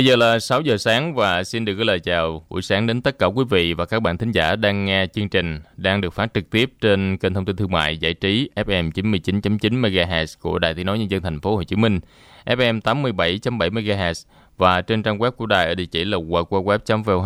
[0.00, 3.02] Bây giờ là 6 giờ sáng và xin được gửi lời chào buổi sáng đến
[3.02, 6.14] tất cả quý vị và các bạn thính giả đang nghe chương trình đang được
[6.14, 10.58] phát trực tiếp trên kênh thông tin thương mại giải trí FM 99.9 MHz của
[10.58, 12.00] Đài Tiếng nói nhân dân thành phố Hồ Chí Minh,
[12.46, 14.24] FM 87.7 MHz
[14.56, 17.18] và trên trang web của đài ở địa chỉ là www.vh.com.vn.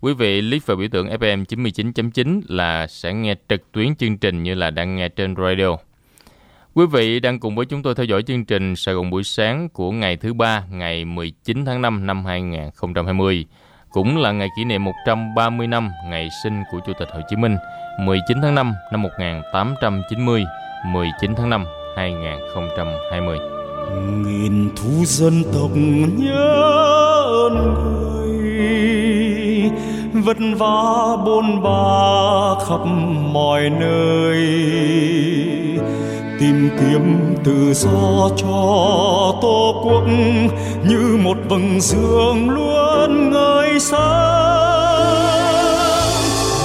[0.00, 4.42] Quý vị click vào biểu tượng FM 99.9 là sẽ nghe trực tuyến chương trình
[4.42, 5.76] như là đang nghe trên radio.
[6.76, 9.68] Quý vị đang cùng với chúng tôi theo dõi chương trình Sài Gòn buổi sáng
[9.68, 13.46] của ngày thứ ba, ngày 19 tháng 5 năm 2020.
[13.90, 17.56] Cũng là ngày kỷ niệm 130 năm ngày sinh của Chủ tịch Hồ Chí Minh,
[18.00, 20.44] 19 tháng 5 năm 1890,
[20.86, 21.64] 19 tháng 5
[21.96, 23.38] 2020.
[24.24, 25.70] Nghìn thu dân tộc
[26.16, 26.52] nhớ
[27.48, 28.50] ơn người,
[30.12, 32.86] vất vả bôn ba khắp
[33.32, 34.66] mọi nơi
[36.40, 38.48] tìm kiếm tự do cho
[39.42, 40.04] tổ quốc,
[40.88, 43.96] như một vầng dương luôn ngời sáng.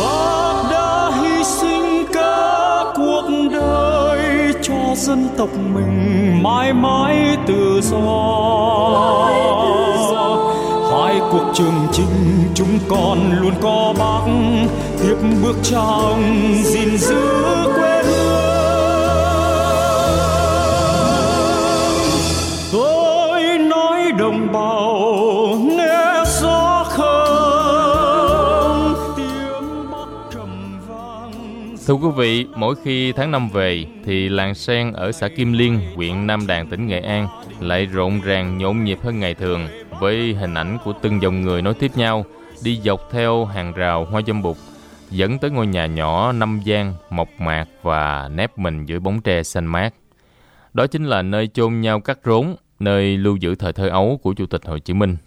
[0.02, 8.02] Bác đã hy sinh cả cuộc đời cho dân tộc mình mãi mãi tự do.
[10.92, 14.32] Hai cuộc trường chinh chúng con luôn có bác,
[15.02, 17.22] tiếp bước cha ông gìn giữ
[17.76, 18.01] quê
[31.88, 35.80] Thưa quý vị, mỗi khi tháng năm về thì làng sen ở xã Kim Liên,
[35.96, 37.28] huyện Nam Đàn, tỉnh Nghệ An
[37.60, 39.68] lại rộn ràng nhộn nhịp hơn ngày thường
[40.00, 42.26] với hình ảnh của từng dòng người nối tiếp nhau
[42.64, 44.58] đi dọc theo hàng rào hoa dâm bụt
[45.10, 49.44] dẫn tới ngôi nhà nhỏ năm gian, mộc mạc và nép mình dưới bóng tre
[49.44, 49.94] xanh mát.
[50.74, 54.34] Đó chính là nơi chôn nhau cắt rốn nơi lưu giữ thời thơ ấu của
[54.34, 55.18] Chủ tịch Hồ Chí Minh.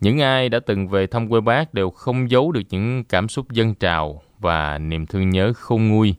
[0.00, 3.52] Những ai đã từng về thăm quê bác đều không giấu được những cảm xúc
[3.52, 6.14] dân trào và niềm thương nhớ không nguôi.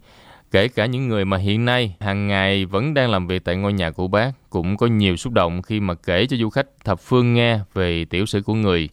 [0.51, 3.73] Kể cả những người mà hiện nay hàng ngày vẫn đang làm việc tại ngôi
[3.73, 6.99] nhà của bác cũng có nhiều xúc động khi mà kể cho du khách thập
[6.99, 8.89] phương nghe về tiểu sử của người.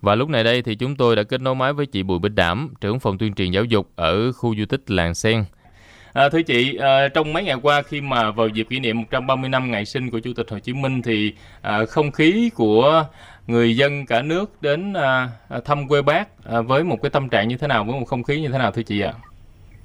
[0.00, 2.34] Và lúc này đây thì chúng tôi đã kết nối máy với chị Bùi Bích
[2.34, 5.44] Đảm, trưởng phòng tuyên truyền giáo dục ở khu du tích Làng Sen,
[6.12, 9.48] À, thưa chị, à, trong mấy ngày qua khi mà vào dịp kỷ niệm 130
[9.48, 11.32] năm ngày sinh của Chủ tịch Hồ Chí Minh thì
[11.62, 13.04] à, không khí của
[13.48, 17.28] người dân cả nước đến à, à, thăm quê bác à, với một cái tâm
[17.28, 19.12] trạng như thế nào, với một không khí như thế nào thưa chị ạ?
[19.14, 19.20] À?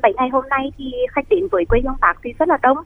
[0.01, 2.77] Bảy ngày hôm nay thì khách đến với quê hương bác thì rất là đông.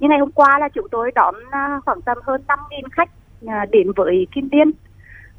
[0.00, 2.58] Nhưng ngày hôm qua là chúng tôi đón à, khoảng tầm hơn 5.000
[2.92, 3.10] khách
[3.46, 4.72] à, đến với Kim Liên.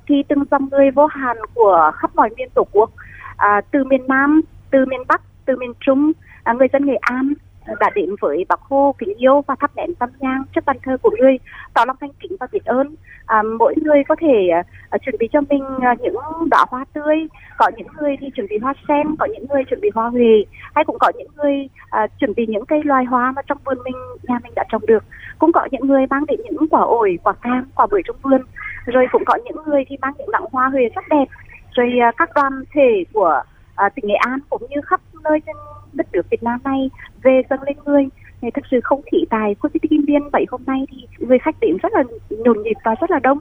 [0.07, 2.89] Thì từng dòng người vô hạn của khắp mọi miền Tổ quốc,
[3.37, 6.11] à, từ miền Nam, từ miền Bắc, từ miền Trung,
[6.43, 7.33] à, người dân Nghệ An
[7.79, 10.97] đã đến với bác Hồ kính yêu và thắp nén tâm nhang trước bàn thờ
[11.01, 11.37] của người
[11.73, 12.95] tỏ lòng thanh kính và biết ơn.
[13.25, 14.49] À, mỗi người có thể
[14.89, 16.15] à, chuẩn bị cho mình à, những
[16.51, 17.27] đóa hoa tươi.
[17.57, 20.43] Có những người thì chuẩn bị hoa sen có những người chuẩn bị hoa huệ
[20.75, 23.77] hay cũng có những người à, chuẩn bị những cây loài hoa mà trong vườn
[23.83, 25.03] mình nhà mình đã trồng được.
[25.39, 28.41] Cũng có những người mang đến những quả ổi quả cam quả bưởi trong vườn.
[28.85, 31.25] Rồi cũng có những người thì mang những lặng hoa huệ rất đẹp.
[31.71, 33.41] Rồi à, các đoàn thể của
[33.77, 35.55] à, tỉnh Nghệ An cũng như khắp nơi trên
[35.93, 36.89] đất nước Việt Nam này
[37.23, 38.07] về dâng lên người
[38.41, 41.07] thì thực sự không khí tại khu di tích Kim Biên vậy hôm nay thì
[41.17, 43.39] người khách đến rất là nhộn nhịp và rất là đông.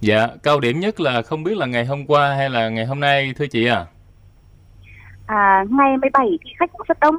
[0.00, 3.00] Dạ, cao điểm nhất là không biết là ngày hôm qua hay là ngày hôm
[3.00, 3.86] nay thưa chị à?
[5.26, 7.16] À, ngày 17 thì khách cũng rất đông.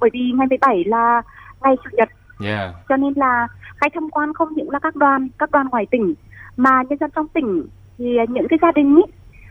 [0.00, 1.22] Bởi vì ngày 17 là
[1.62, 2.08] ngày chủ nhật.
[2.44, 2.74] Yeah.
[2.88, 6.14] Cho nên là khách tham quan không những là các đoàn, các đoàn ngoài tỉnh
[6.56, 7.66] mà nhân dân trong tỉnh
[7.98, 9.06] thì những cái gia đình ấy,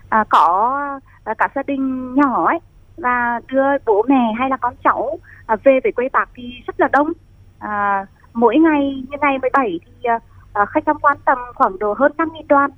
[0.09, 2.59] à, có các gia đình nhỏ ấy
[2.97, 6.79] và đưa bố mẹ hay là con cháu à, về về quê bạc thì rất
[6.79, 7.11] là đông.
[7.59, 10.19] À, mỗi ngày như ngày 17 thì à,
[10.53, 12.71] à, khách tham quan tầm khoảng độ hơn 5.000 đoàn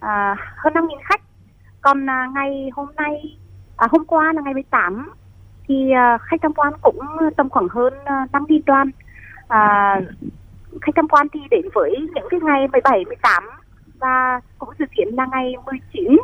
[0.00, 1.20] à, hơn 5.000 khách.
[1.80, 3.36] Còn à, ngày hôm nay
[3.76, 5.12] à, hôm qua là ngày 18
[5.68, 6.98] thì à, khách tham quan cũng
[7.36, 8.90] tầm khoảng hơn à, 5.000 đoàn.
[9.48, 10.00] À,
[10.80, 13.44] khách tham quan thì đến với những cái ngày 17, 18
[13.98, 16.16] và cũng dự kiến là ngày 19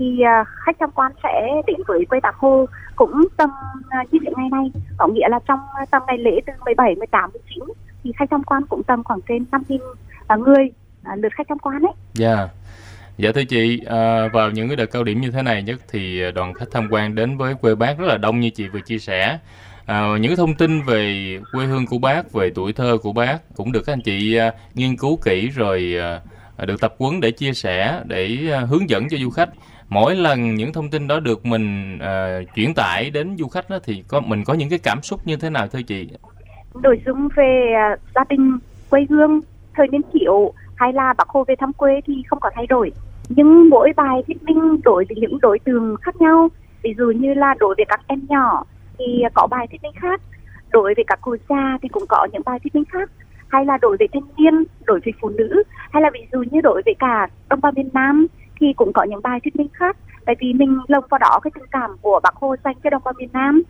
[0.00, 2.66] thì à, khách tham quan sẽ đến với quê Bạc Khô
[2.96, 3.50] cũng tầm
[3.88, 6.94] à, như thế ngày nay, có nghĩa là trong à, tầm ngày lễ từ 17,
[6.94, 7.64] 18, 19
[8.04, 9.80] thì khách tham quan cũng tầm khoảng trên 5 nghìn
[10.34, 10.72] uh, người
[11.16, 11.92] lượt khách tham quan ấy.
[12.14, 12.36] Dạ.
[12.36, 12.50] Yeah.
[13.18, 16.32] Dạ thưa chị, à, vào những cái đợt cao điểm như thế này nhất thì
[16.34, 18.98] đoàn khách tham quan đến với quê bác rất là đông như chị vừa chia
[18.98, 19.38] sẻ.
[19.86, 23.72] À, những thông tin về quê hương của bác, về tuổi thơ của bác cũng
[23.72, 25.94] được các anh chị à, nghiên cứu kỹ rồi
[26.56, 29.48] à, được tập huấn để chia sẻ, để à, hướng dẫn cho du khách
[29.90, 33.70] mỗi lần những thông tin đó được mình ờ, uh, chuyển tải đến du khách
[33.70, 36.08] đó, thì có mình có những cái cảm xúc như thế nào thưa chị?
[36.74, 38.58] Nội dung về uh, gia đình
[38.90, 39.40] quê hương
[39.74, 42.92] thời niên thiếu hay là bác hồ về thăm quê thì không có thay đổi
[43.28, 46.48] nhưng mỗi bài thuyết minh đối với những đối tượng khác nhau
[46.82, 48.64] ví dụ như là đối với các em nhỏ
[48.98, 50.20] thì có bài thuyết minh khác
[50.70, 53.10] đối với các cô già thì cũng có những bài thuyết minh khác
[53.48, 56.60] hay là đối với thanh niên đối với phụ nữ hay là ví dụ như
[56.60, 58.26] đối với cả đồng bào miền Nam
[58.60, 59.96] thì cũng có những bài thuyết minh khác.
[60.26, 63.02] Tại vì mình lồng vào đó cái tình cảm của bác Hồ dành cho đồng
[63.04, 63.62] bào miền Nam.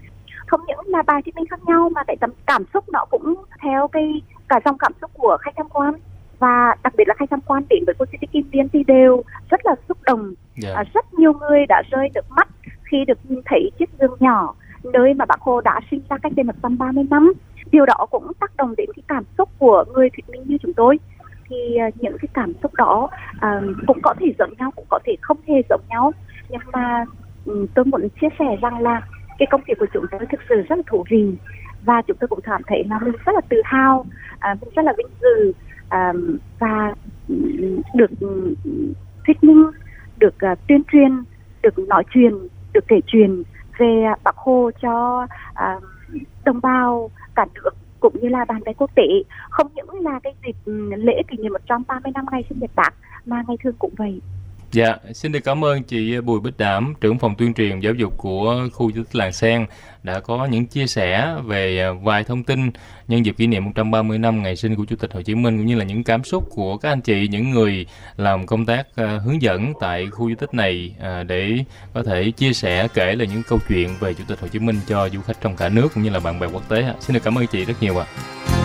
[0.46, 3.34] Không những là bài thuyết minh khác nhau mà cái tầm cảm xúc nó cũng
[3.62, 5.94] theo cái cả dòng cảm xúc của khách tham quan.
[6.38, 8.84] Và đặc biệt là khách tham quan đến với khu di tích Kim Liên thì
[8.84, 10.20] đều rất là xúc động.
[10.22, 10.34] Yeah.
[10.56, 10.74] Dạ.
[10.74, 12.48] à, rất nhiều người đã rơi nước mắt
[12.82, 14.54] khi được nhìn thấy chiếc giường nhỏ
[14.92, 17.32] nơi mà bác Hồ đã sinh ra cách đây 130 năm.
[17.70, 20.72] Điều đó cũng tác động đến cái cảm xúc của người thuyết minh như chúng
[20.72, 20.98] tôi
[21.50, 24.98] thì ờ, những cái cảm xúc đó uh, cũng có thể giống nhau cũng có
[25.04, 26.12] thể không hề giống nhau.
[26.48, 27.04] Nhưng mà
[27.44, 29.00] um, tôi muốn chia sẻ rằng là
[29.38, 31.34] cái công việc của chúng tôi thực sự rất là thú vị
[31.84, 34.84] và chúng tôi cũng cảm thấy là mình rất là tự hào uh, mình rất
[34.84, 35.52] là vinh dự
[35.84, 36.94] uh, và
[37.28, 37.34] ừ,
[37.94, 38.54] được ừ,
[39.26, 39.70] thuyết minh
[40.18, 41.22] được uh, tuyên truyền
[41.62, 42.32] được nói chuyện
[42.72, 43.42] được kể chuyện
[43.78, 45.82] về bác hồ cho uh,
[46.44, 47.70] đồng bào cả nước
[48.00, 49.02] cũng như là bạn bè quốc tế.
[49.50, 52.90] Không những là cái dịp ừ, lễ kỷ niệm 130 năm ngày sinh nhật bác,
[53.24, 54.20] mà ngày thường cũng vậy.
[54.72, 54.86] Dạ.
[55.04, 57.94] dạ, xin được cảm ơn chị à, Bùi Bích Đảm, trưởng phòng tuyên truyền giáo
[57.94, 59.66] dục của khu di tích Làng Sen
[60.02, 62.70] đã có những chia sẻ về à, vài thông tin
[63.08, 65.66] nhân dịp kỷ niệm 130 năm ngày sinh của Chủ tịch Hồ Chí Minh cũng
[65.66, 67.86] như là những cảm xúc của các anh chị, những người
[68.16, 70.94] làm công tác à, hướng dẫn tại khu di tích này
[71.26, 71.58] để
[71.94, 74.76] có thể chia sẻ kể là những câu chuyện về Chủ tịch Hồ Chí Minh
[74.88, 76.94] cho du khách trong cả nước cũng như là bạn bè quốc tế.
[77.00, 78.06] Xin được cảm ơn chị rất nhiều ạ.
[78.16, 78.59] À.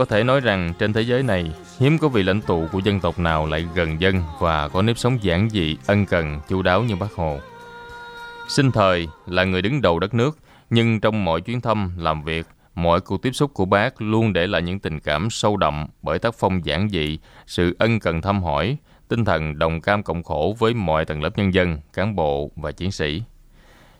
[0.00, 3.00] có thể nói rằng trên thế giới này hiếm có vị lãnh tụ của dân
[3.00, 6.82] tộc nào lại gần dân và có nếp sống giản dị, ân cần, chu đáo
[6.82, 7.38] như Bác Hồ.
[8.48, 10.38] Sinh thời là người đứng đầu đất nước,
[10.70, 14.46] nhưng trong mọi chuyến thăm, làm việc, mọi cuộc tiếp xúc của bác luôn để
[14.46, 18.42] lại những tình cảm sâu đậm bởi tác phong giản dị, sự ân cần thăm
[18.42, 18.76] hỏi,
[19.08, 22.72] tinh thần đồng cam cộng khổ với mọi tầng lớp nhân dân, cán bộ và
[22.72, 23.22] chiến sĩ.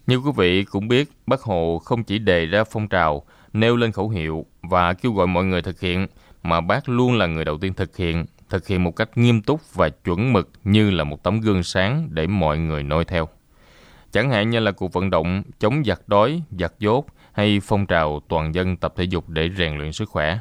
[0.07, 3.93] Như quý vị cũng biết, Bác Hồ không chỉ đề ra phong trào, nêu lên
[3.93, 6.07] khẩu hiệu và kêu gọi mọi người thực hiện,
[6.43, 9.75] mà bác luôn là người đầu tiên thực hiện, thực hiện một cách nghiêm túc
[9.75, 13.29] và chuẩn mực như là một tấm gương sáng để mọi người noi theo.
[14.13, 18.21] Chẳng hạn như là cuộc vận động chống giặc đói, giặc dốt hay phong trào
[18.29, 20.39] toàn dân tập thể dục để rèn luyện sức khỏe.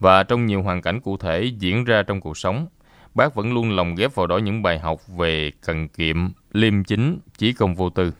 [0.00, 2.66] Và trong nhiều hoàn cảnh cụ thể diễn ra trong cuộc sống,
[3.14, 6.16] bác vẫn luôn lồng ghép vào đó những bài học về cần kiệm,
[6.52, 8.12] liêm chính, chí công vô tư.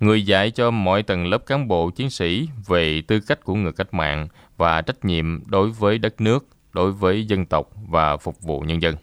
[0.00, 3.72] Người dạy cho mọi tầng lớp cán bộ chiến sĩ về tư cách của người
[3.72, 8.42] cách mạng và trách nhiệm đối với đất nước, đối với dân tộc và phục
[8.42, 8.96] vụ nhân dân.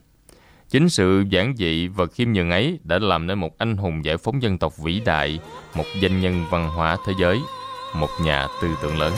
[0.70, 4.18] Chính sự giản dị và khiêm nhường ấy đã làm nên một anh hùng giải
[4.18, 5.40] phóng dân tộc vĩ đại,
[5.76, 7.40] một danh nhân văn hóa thế giới,
[7.96, 9.14] một nhà tư tưởng lớn.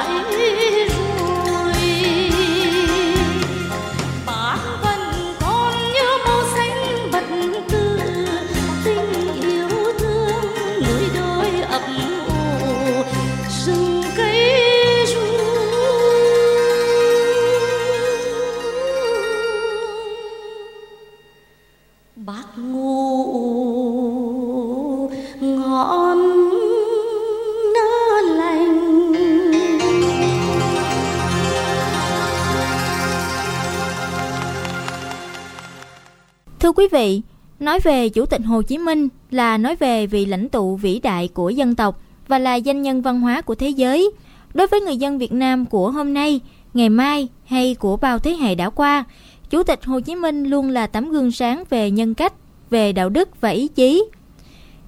[0.00, 0.27] 爱。
[36.68, 37.22] Thưa quý vị,
[37.60, 41.28] nói về Chủ tịch Hồ Chí Minh là nói về vị lãnh tụ vĩ đại
[41.28, 44.10] của dân tộc và là danh nhân văn hóa của thế giới.
[44.54, 46.40] Đối với người dân Việt Nam của hôm nay,
[46.74, 49.04] ngày mai hay của bao thế hệ đã qua,
[49.50, 52.32] Chủ tịch Hồ Chí Minh luôn là tấm gương sáng về nhân cách,
[52.70, 54.04] về đạo đức và ý chí.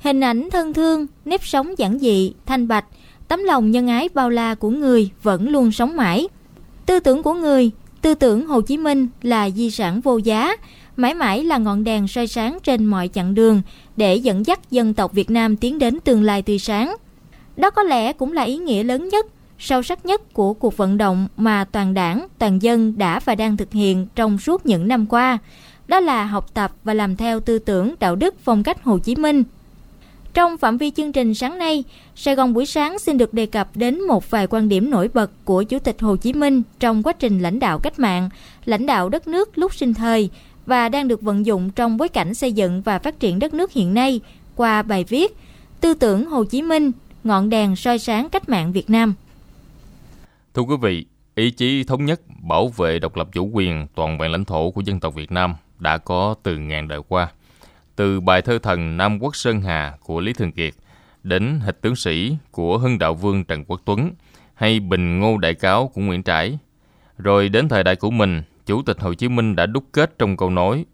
[0.01, 2.85] Hình ảnh thân thương, nếp sống giản dị, thanh bạch,
[3.29, 6.29] tấm lòng nhân ái bao la của người vẫn luôn sống mãi.
[6.87, 7.71] Tư tưởng của người,
[8.03, 10.57] tư tưởng Hồ Chí Minh là di sản vô giá,
[11.00, 13.62] mãi mãi là ngọn đèn soi sáng trên mọi chặng đường
[13.97, 16.97] để dẫn dắt dân tộc Việt Nam tiến đến tương lai tươi sáng.
[17.57, 19.26] Đó có lẽ cũng là ý nghĩa lớn nhất,
[19.59, 23.57] sâu sắc nhất của cuộc vận động mà toàn đảng, toàn dân đã và đang
[23.57, 25.38] thực hiện trong suốt những năm qua.
[25.88, 29.16] Đó là học tập và làm theo tư tưởng đạo đức phong cách Hồ Chí
[29.16, 29.45] Minh.
[30.35, 31.85] Trong phạm vi chương trình sáng nay,
[32.16, 35.30] Sài Gòn buổi sáng xin được đề cập đến một vài quan điểm nổi bật
[35.45, 38.28] của Chủ tịch Hồ Chí Minh trong quá trình lãnh đạo cách mạng,
[38.64, 40.30] lãnh đạo đất nước lúc sinh thời
[40.67, 43.73] và đang được vận dụng trong bối cảnh xây dựng và phát triển đất nước
[43.73, 44.21] hiện nay
[44.57, 45.37] qua bài viết
[45.81, 46.93] Tư tưởng Hồ Chí Minh,
[47.25, 49.14] ngọn đèn soi sáng cách mạng Việt Nam.
[50.55, 54.33] Thưa quý vị, ý chí thống nhất bảo vệ độc lập chủ quyền toàn vẹn
[54.33, 57.29] lãnh thổ của dân tộc Việt Nam đã có từ ngàn đời qua.
[57.97, 60.75] Từ bài thơ thần Nam Quốc Sơn Hà của Lý Thường Kiệt
[61.23, 64.11] đến hịch tướng sĩ của Hưng Đạo Vương Trần Quốc Tuấn
[64.55, 66.59] hay Bình Ngô Đại Cáo của Nguyễn Trãi.
[67.19, 70.37] Rồi đến thời đại của mình, Chủ tịch Hồ Chí Minh đã đúc kết trong
[70.37, 70.87] câu nói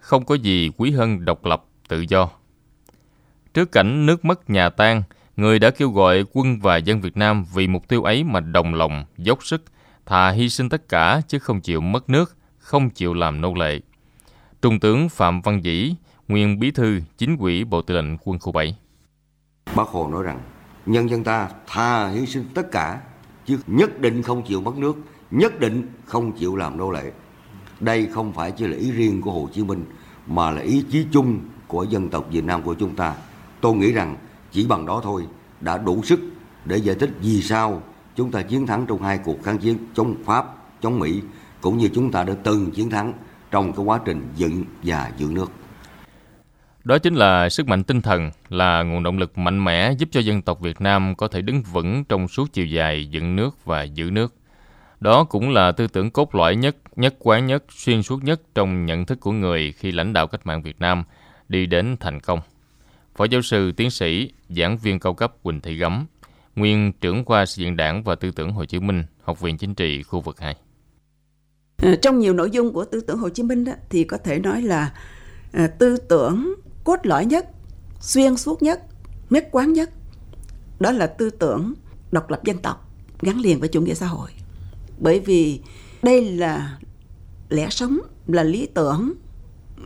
[0.00, 2.28] Không có gì quý hơn độc lập, tự do.
[3.54, 5.02] Trước cảnh nước mất nhà tan,
[5.36, 8.74] người đã kêu gọi quân và dân Việt Nam vì mục tiêu ấy mà đồng
[8.74, 9.64] lòng, dốc sức,
[10.06, 13.80] thà hy sinh tất cả chứ không chịu mất nước, không chịu làm nô lệ.
[14.62, 15.94] Trung tướng Phạm Văn Dĩ,
[16.28, 18.76] nguyên bí thư chính ủy Bộ Tư lệnh Quân khu 7.
[19.76, 20.40] Bác Hồ nói rằng,
[20.86, 23.00] nhân dân ta thà hy sinh tất cả,
[23.46, 24.96] chứ nhất định không chịu mất nước,
[25.30, 27.12] nhất định không chịu làm nô lệ.
[27.80, 29.84] Đây không phải chỉ là ý riêng của Hồ Chí Minh,
[30.26, 33.14] mà là ý chí chung của dân tộc Việt Nam của chúng ta.
[33.60, 34.16] Tôi nghĩ rằng
[34.52, 35.26] chỉ bằng đó thôi
[35.60, 36.20] đã đủ sức
[36.64, 37.82] để giải thích vì sao
[38.16, 40.46] chúng ta chiến thắng trong hai cuộc kháng chiến chống Pháp,
[40.82, 41.20] chống Mỹ,
[41.60, 43.12] cũng như chúng ta đã từng chiến thắng
[43.50, 45.52] trong cái quá trình dựng và giữ nước.
[46.84, 50.20] Đó chính là sức mạnh tinh thần, là nguồn động lực mạnh mẽ giúp cho
[50.20, 53.82] dân tộc Việt Nam có thể đứng vững trong suốt chiều dài dựng nước và
[53.82, 54.34] giữ nước.
[55.00, 58.86] Đó cũng là tư tưởng cốt lõi nhất, nhất quán nhất, xuyên suốt nhất trong
[58.86, 61.04] nhận thức của người khi lãnh đạo cách mạng Việt Nam
[61.48, 62.40] đi đến thành công.
[63.16, 66.06] Phó giáo sư, tiến sĩ, giảng viên cao cấp Quỳnh Thị Gấm,
[66.56, 69.74] nguyên trưởng khoa xây dựng đảng và tư tưởng Hồ Chí Minh, Học viện Chính
[69.74, 70.56] trị khu vực 2.
[71.82, 74.38] Ờ, trong nhiều nội dung của tư tưởng Hồ Chí Minh đó, thì có thể
[74.38, 74.92] nói là
[75.52, 77.46] ờ, tư tưởng cốt lõi nhất,
[78.00, 78.82] xuyên suốt nhất,
[79.30, 79.90] nhất quán nhất
[80.80, 81.74] đó là tư tưởng
[82.12, 84.30] độc lập dân tộc gắn liền với chủ nghĩa xã hội.
[84.98, 85.60] Bởi vì
[86.02, 86.78] đây là
[87.48, 89.12] lẽ sống, là lý tưởng,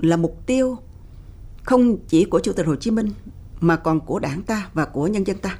[0.00, 0.78] là mục tiêu
[1.62, 3.10] không chỉ của Chủ tịch Hồ Chí Minh
[3.60, 5.58] mà còn của đảng ta và của nhân dân ta.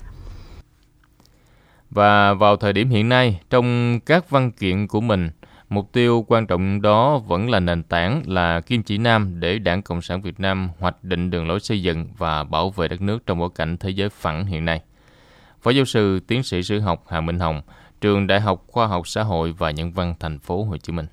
[1.91, 5.31] Và vào thời điểm hiện nay, trong các văn kiện của mình,
[5.71, 9.83] Mục tiêu quan trọng đó vẫn là nền tảng, là kim chỉ nam để Đảng
[9.83, 13.27] Cộng sản Việt Nam hoạch định đường lối xây dựng và bảo vệ đất nước
[13.27, 14.83] trong bối cảnh thế giới phẳng hiện nay.
[15.63, 17.63] Phó giáo sư, tiến sĩ sử học Hà Minh Hồng,
[18.01, 21.07] trường Đại học Khoa học Xã hội và Nhân văn Thành phố Hồ Chí Minh.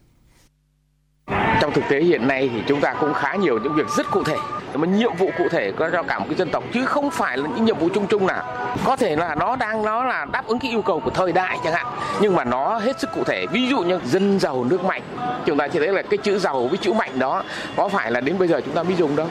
[1.62, 4.24] Trong thực tế hiện nay thì chúng ta cũng khá nhiều những việc rất cụ
[4.24, 4.38] thể.
[4.74, 7.38] Mà nhiệm vụ cụ thể có cho cả một cái dân tộc, chứ không phải
[7.38, 8.75] là những nhiệm vụ chung chung nào.
[8.86, 11.58] Có thể là nó đang, nó là đáp ứng cái yêu cầu của thời đại
[11.63, 11.86] chẳng hạn,
[12.22, 13.46] nhưng mà nó hết sức cụ thể.
[13.51, 15.01] Ví dụ như dân giàu nước mạnh.
[15.46, 17.44] Chúng ta chỉ thấy là cái chữ giàu với chữ mạnh đó,
[17.75, 19.27] có phải là đến bây giờ chúng ta mới dùng đâu?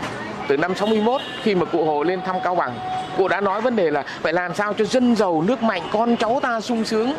[0.49, 2.79] Từ năm 61 khi mà cụ Hồ lên thăm Cao Bằng,
[3.17, 6.17] cụ đã nói vấn đề là phải làm sao cho dân giàu, nước mạnh, con
[6.17, 7.15] cháu ta sung sướng.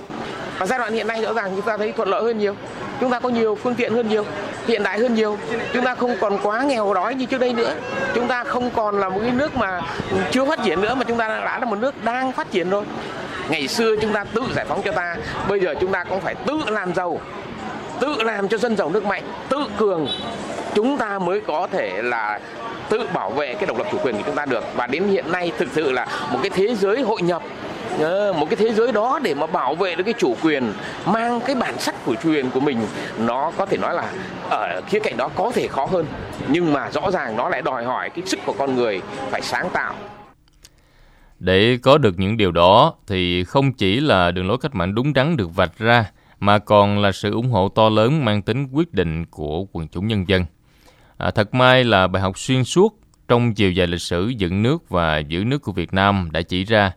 [0.58, 2.56] Và giai đoạn hiện nay rõ ràng chúng ta thấy thuận lợi hơn nhiều,
[3.02, 4.26] chúng ta có nhiều phương tiện hơn nhiều,
[4.68, 5.38] hiện đại hơn nhiều.
[5.74, 7.74] Chúng ta không còn quá nghèo đói như trước đây nữa.
[8.16, 9.82] Chúng ta không còn là một cái nước mà
[10.32, 12.84] chưa phát triển nữa, mà chúng ta đã là một nước đang phát triển rồi.
[13.50, 15.16] Ngày xưa chúng ta tự giải phóng cho ta,
[15.48, 17.20] bây giờ chúng ta cũng phải tự làm giàu,
[18.00, 20.08] tự làm cho dân giàu nước mạnh, tự cường
[20.78, 22.40] chúng ta mới có thể là
[22.90, 24.64] tự bảo vệ cái độc lập chủ quyền của chúng ta được.
[24.76, 27.42] Và đến hiện nay thực sự là một cái thế giới hội nhập
[28.00, 30.74] ờ, một cái thế giới đó để mà bảo vệ được cái chủ quyền,
[31.06, 32.80] mang cái bản sắc của chủ quyền của mình,
[33.20, 34.12] nó có thể nói là
[34.50, 36.06] ở khía cạnh đó có thể khó hơn.
[36.48, 39.70] Nhưng mà rõ ràng nó lại đòi hỏi cái sức của con người phải sáng
[39.74, 39.94] tạo.
[41.40, 45.14] Để có được những điều đó thì không chỉ là đường lối cách mạng đúng
[45.14, 46.06] đắn được vạch ra,
[46.40, 50.08] mà còn là sự ủng hộ to lớn mang tính quyết định của quần chúng
[50.08, 50.46] nhân dân.
[51.18, 54.90] À, thật may là bài học xuyên suốt trong chiều dài lịch sử dựng nước
[54.90, 56.92] và giữ nước của Việt Nam đã chỉ ra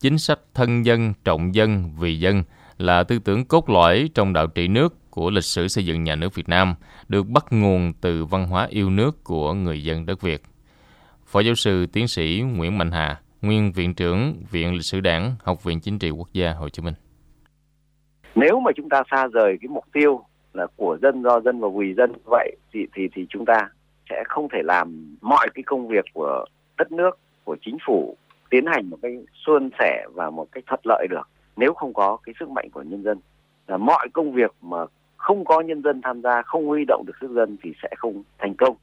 [0.00, 2.42] chính sách thân dân, trọng dân, vì dân
[2.78, 6.16] là tư tưởng cốt lõi trong đạo trị nước của lịch sử xây dựng nhà
[6.16, 6.74] nước Việt Nam
[7.08, 10.42] được bắt nguồn từ văn hóa yêu nước của người dân đất Việt.
[11.26, 15.36] Phó giáo sư tiến sĩ Nguyễn Mạnh Hà, nguyên viện trưởng Viện Lịch sử Đảng,
[15.42, 16.94] Học viện Chính trị Quốc gia Hồ Chí Minh.
[18.34, 20.20] Nếu mà chúng ta xa rời cái mục tiêu
[20.52, 23.68] là của dân do dân và vì dân vậy thì thì thì chúng ta
[24.10, 26.44] sẽ không thể làm mọi cái công việc của
[26.78, 28.16] đất nước của chính phủ
[28.50, 32.18] tiến hành một cái suôn sẻ và một cách thuận lợi được nếu không có
[32.22, 33.18] cái sức mạnh của nhân dân.
[33.66, 34.78] Là mọi công việc mà
[35.16, 38.22] không có nhân dân tham gia không huy động được sức dân thì sẽ không
[38.38, 38.76] thành công.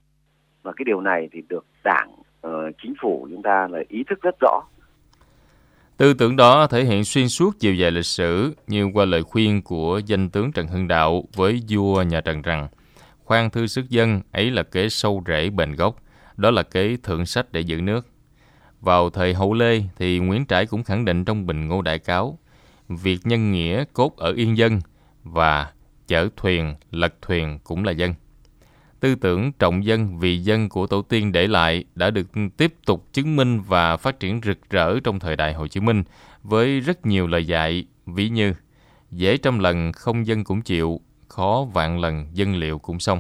[0.64, 2.10] Và cái điều này thì được đảng
[2.48, 2.52] uh,
[2.84, 4.62] chính phủ chúng ta là ý thức rất rõ.
[5.98, 9.62] Tư tưởng đó thể hiện xuyên suốt chiều dài lịch sử như qua lời khuyên
[9.62, 12.68] của danh tướng Trần Hưng Đạo với vua nhà Trần rằng
[13.24, 15.96] khoan thư sức dân ấy là kế sâu rễ bền gốc,
[16.36, 18.08] đó là kế thượng sách để giữ nước.
[18.82, 22.40] Vào thời Hậu Lê thì Nguyễn Trãi cũng khẳng định trong Bình Ngô Đại Cáo,
[22.90, 24.82] việc nhân nghĩa cốt ở yên dân
[25.24, 25.72] và
[26.08, 28.14] chở thuyền, lật thuyền cũng là dân.
[29.00, 32.28] Tư tưởng trọng dân vì dân của tổ tiên để lại đã được
[32.58, 36.04] tiếp tục chứng minh và phát triển rực rỡ trong thời đại Hồ Chí Minh
[36.44, 38.54] với rất nhiều lời dạy, ví như
[39.12, 43.20] dễ trăm lần không dân cũng chịu, khó vạn lần dân liệu cũng xong.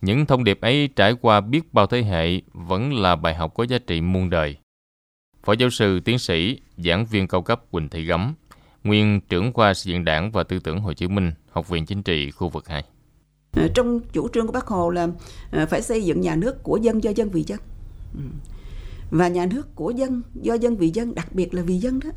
[0.00, 3.64] Những thông điệp ấy trải qua biết bao thế hệ vẫn là bài học có
[3.64, 4.56] giá trị muôn đời.
[5.44, 8.34] Phó giáo sư, tiến sĩ, giảng viên cao cấp Quỳnh Thị Gấm,
[8.84, 12.02] nguyên trưởng khoa xây dựng đảng và tư tưởng Hồ Chí Minh, Học viện Chính
[12.02, 12.84] trị khu vực 2.
[13.52, 15.08] Ờ, trong chủ trương của Bác Hồ là
[15.50, 17.58] ờ, phải xây dựng nhà nước của dân do dân vì dân.
[18.14, 18.20] Ừ.
[19.10, 22.10] Và nhà nước của dân do dân vì dân, đặc biệt là vì dân đó,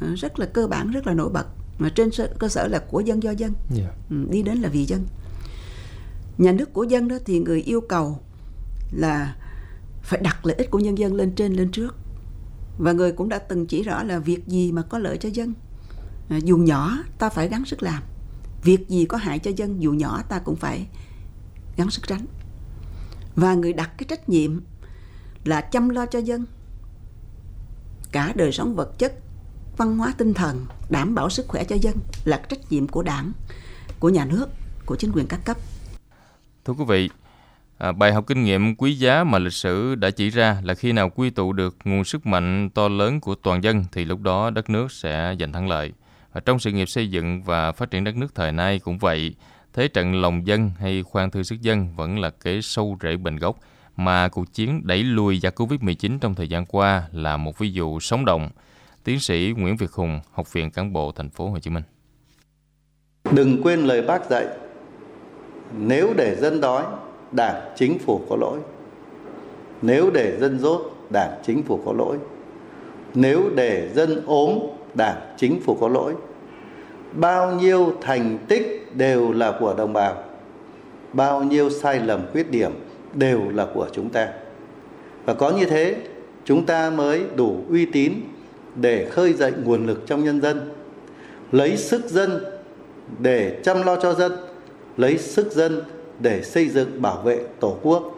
[0.00, 1.46] ờ, rất là cơ bản, rất là nổi bật.
[1.78, 3.92] Mà trên cơ sở là của dân do dân, yeah.
[4.10, 5.06] Ừ, đi đến là vì dân.
[6.38, 8.18] Nhà nước của dân đó thì người yêu cầu
[8.92, 9.36] là
[10.02, 11.96] phải đặt lợi ích của nhân dân lên trên lên trước
[12.78, 15.54] và người cũng đã từng chỉ rõ là việc gì mà có lợi cho dân
[16.44, 18.02] dù nhỏ ta phải gắng sức làm
[18.62, 20.86] việc gì có hại cho dân dù nhỏ ta cũng phải
[21.76, 22.26] gắng sức tránh.
[23.36, 24.60] Và người đặt cái trách nhiệm
[25.44, 26.44] là chăm lo cho dân.
[28.12, 29.12] Cả đời sống vật chất
[29.76, 33.32] văn hóa tinh thần đảm bảo sức khỏe cho dân là trách nhiệm của đảng
[34.00, 34.48] của nhà nước
[34.86, 35.56] của chính quyền các cấp.
[36.64, 37.08] Thưa quý vị
[37.78, 40.92] À, bài học kinh nghiệm quý giá mà lịch sử đã chỉ ra là khi
[40.92, 44.50] nào quy tụ được nguồn sức mạnh to lớn của toàn dân thì lúc đó
[44.50, 45.92] đất nước sẽ giành thắng lợi.
[46.32, 49.34] Và trong sự nghiệp xây dựng và phát triển đất nước thời nay cũng vậy,
[49.72, 53.36] thế trận lòng dân hay khoan thư sức dân vẫn là kế sâu rễ bền
[53.36, 53.58] gốc
[53.96, 58.00] mà cuộc chiến đẩy lùi giặc Covid-19 trong thời gian qua là một ví dụ
[58.00, 58.50] sống động.
[59.04, 61.84] Tiến sĩ Nguyễn Việt Hùng, Học viện Cán bộ Thành phố Hồ Chí Minh.
[63.32, 64.46] Đừng quên lời bác dạy,
[65.78, 66.84] nếu để dân đói
[67.32, 68.60] đảng chính phủ có lỗi
[69.82, 72.18] nếu để dân dốt, đảng chính phủ có lỗi
[73.14, 74.58] nếu để dân ốm
[74.98, 76.14] đảng, chính phủ có lỗi.
[77.12, 80.22] Bao nhiêu thành tích đều là của đồng bào.
[81.12, 82.72] Bao nhiêu sai lầm, khuyết điểm
[83.14, 84.28] đều là của chúng ta.
[85.24, 85.96] Và có như thế,
[86.44, 88.12] chúng ta mới đủ uy tín
[88.74, 90.70] để khơi dậy nguồn lực trong nhân dân,
[91.52, 92.44] lấy sức dân
[93.18, 94.32] để chăm lo cho dân,
[94.96, 95.82] lấy sức dân
[96.20, 98.17] để xây dựng bảo vệ Tổ quốc.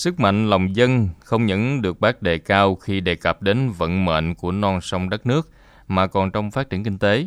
[0.00, 4.04] Sức mạnh lòng dân không những được bác đề cao khi đề cập đến vận
[4.04, 5.50] mệnh của non sông đất nước,
[5.88, 7.26] mà còn trong phát triển kinh tế.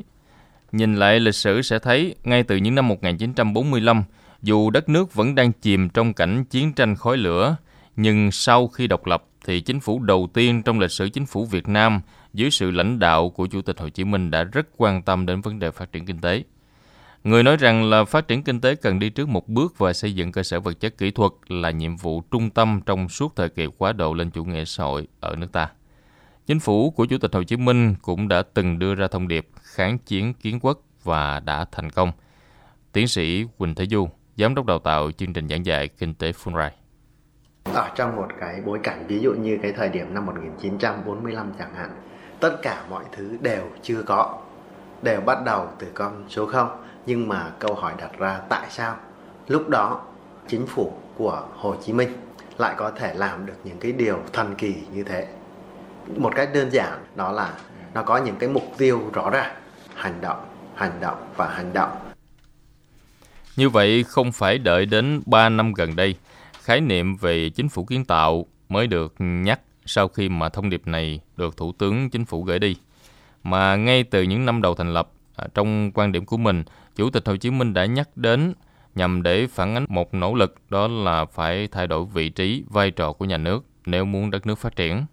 [0.71, 4.03] Nhìn lại lịch sử sẽ thấy, ngay từ những năm 1945,
[4.41, 7.55] dù đất nước vẫn đang chìm trong cảnh chiến tranh khói lửa,
[7.95, 11.45] nhưng sau khi độc lập thì chính phủ đầu tiên trong lịch sử chính phủ
[11.45, 12.01] Việt Nam
[12.33, 15.41] dưới sự lãnh đạo của Chủ tịch Hồ Chí Minh đã rất quan tâm đến
[15.41, 16.43] vấn đề phát triển kinh tế.
[17.23, 20.15] Người nói rằng là phát triển kinh tế cần đi trước một bước và xây
[20.15, 23.49] dựng cơ sở vật chất kỹ thuật là nhiệm vụ trung tâm trong suốt thời
[23.49, 25.71] kỳ quá độ lên chủ nghĩa xã hội ở nước ta.
[26.45, 29.47] Chính phủ của Chủ tịch Hồ Chí Minh cũng đã từng đưa ra thông điệp
[29.61, 32.11] kháng chiến kiến quốc và đã thành công.
[32.91, 36.31] Tiến sĩ Quỳnh Thế Du, Giám đốc đào tạo chương trình giảng dạy Kinh tế
[36.31, 36.69] Fulbright.
[37.63, 41.75] Ở trong một cái bối cảnh ví dụ như cái thời điểm năm 1945 chẳng
[41.75, 41.89] hạn,
[42.39, 44.41] tất cả mọi thứ đều chưa có,
[45.01, 48.95] đều bắt đầu từ con số 0 nhưng mà câu hỏi đặt ra tại sao?
[49.47, 50.01] Lúc đó,
[50.47, 52.09] chính phủ của Hồ Chí Minh
[52.57, 55.27] lại có thể làm được những cái điều thần kỳ như thế.
[56.17, 57.53] Một cách đơn giản, đó là
[57.93, 59.55] nó có những cái mục tiêu rõ ràng.
[59.95, 61.91] Hành động hành động và hành động.
[63.55, 66.15] Như vậy không phải đợi đến 3 năm gần đây,
[66.63, 70.87] khái niệm về chính phủ kiến tạo mới được nhắc sau khi mà thông điệp
[70.87, 72.77] này được thủ tướng chính phủ gửi đi.
[73.43, 76.63] Mà ngay từ những năm đầu thành lập à, trong quan điểm của mình
[76.95, 78.53] Chủ tịch Hồ Chí Minh đã nhắc đến
[78.95, 82.91] nhằm để phản ánh một nỗ lực đó là phải thay đổi vị trí, vai
[82.91, 85.05] trò của nhà nước nếu muốn đất nước phát triển.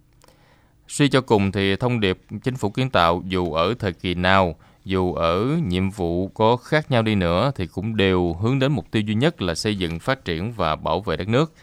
[0.87, 4.55] Suy cho cùng thì thông điệp chính phủ kiến tạo dù ở thời kỳ nào,
[4.85, 8.91] dù ở nhiệm vụ có khác nhau đi nữa thì cũng đều hướng đến mục
[8.91, 11.53] tiêu duy nhất là xây dựng, phát triển và bảo vệ đất nước.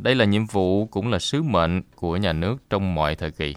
[0.00, 3.54] Đây là nhiệm vụ cũng là sứ mệnh của nhà nước trong mọi thời kỳ.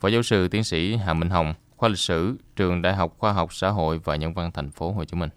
[0.00, 3.32] Phó giáo sư tiến sĩ Hà Minh Hồng, khoa lịch sử, trường Đại học Khoa
[3.32, 5.30] học Xã hội và Nhân văn thành phố Hồ Chí Minh.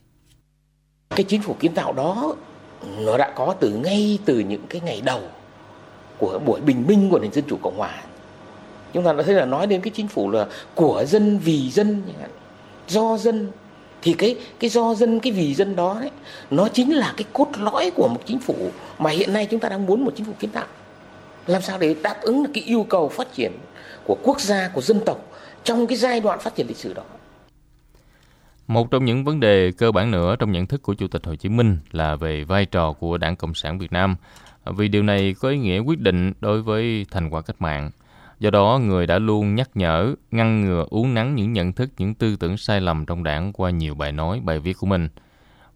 [1.10, 2.36] Cái chính phủ kiến tạo đó
[3.00, 5.22] nó đã có từ ngay từ những cái ngày đầu
[6.18, 7.92] của buổi bình minh của nền dân chủ cộng hòa.
[8.94, 12.04] Chúng ta đã thấy là nói đến cái chính phủ là của dân vì dân
[12.88, 13.52] do dân.
[14.02, 16.12] Thì cái cái do dân cái vì dân đó đấy
[16.52, 18.56] nó chính là cái cốt lõi của một chính phủ
[19.00, 20.68] mà hiện nay chúng ta đang muốn một chính phủ kiến tạo.
[21.48, 23.52] Làm sao để đáp ứng được cái yêu cầu phát triển
[24.04, 25.24] của quốc gia của dân tộc
[25.68, 27.04] trong cái giai đoạn phát triển lịch sử đó
[28.68, 31.36] một trong những vấn đề cơ bản nữa trong nhận thức của Chủ tịch Hồ
[31.36, 34.16] Chí Minh là về vai trò của Đảng Cộng sản Việt Nam,
[34.66, 37.92] vì điều này có ý nghĩa quyết định đối với thành quả cách mạng.
[38.40, 42.14] Do đó, người đã luôn nhắc nhở, ngăn ngừa uống nắng những nhận thức, những
[42.14, 45.10] tư tưởng sai lầm trong đảng qua nhiều bài nói, bài viết của mình.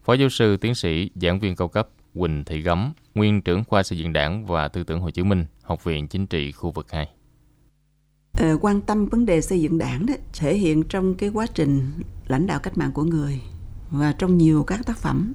[0.04, 3.84] Phó giáo sư, tiến sĩ, giảng viên cao cấp Quỳnh Thị Gấm, nguyên trưởng khoa
[3.84, 6.92] xây dựng đảng và tư tưởng Hồ Chí Minh, Học viện Chính trị khu vực
[6.92, 7.08] 2.
[8.34, 11.92] Ờ, quan tâm vấn đề xây dựng đảng đó thể hiện trong cái quá trình
[12.28, 13.42] lãnh đạo cách mạng của người
[13.92, 15.34] và trong nhiều các tác phẩm.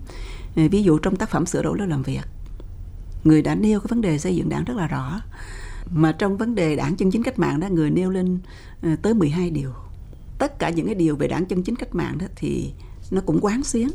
[0.56, 2.24] Ờ, ví dụ trong tác phẩm sửa đổi lối làm việc
[3.26, 5.20] người đã nêu cái vấn đề xây dựng đảng rất là rõ.
[5.90, 8.38] Mà trong vấn đề đảng chân chính cách mạng đó người nêu lên
[8.82, 9.72] ờ, tới 12 điều.
[10.38, 12.72] Tất cả những cái điều về đảng chân chính cách mạng đó thì
[13.10, 13.88] nó cũng quán xuyến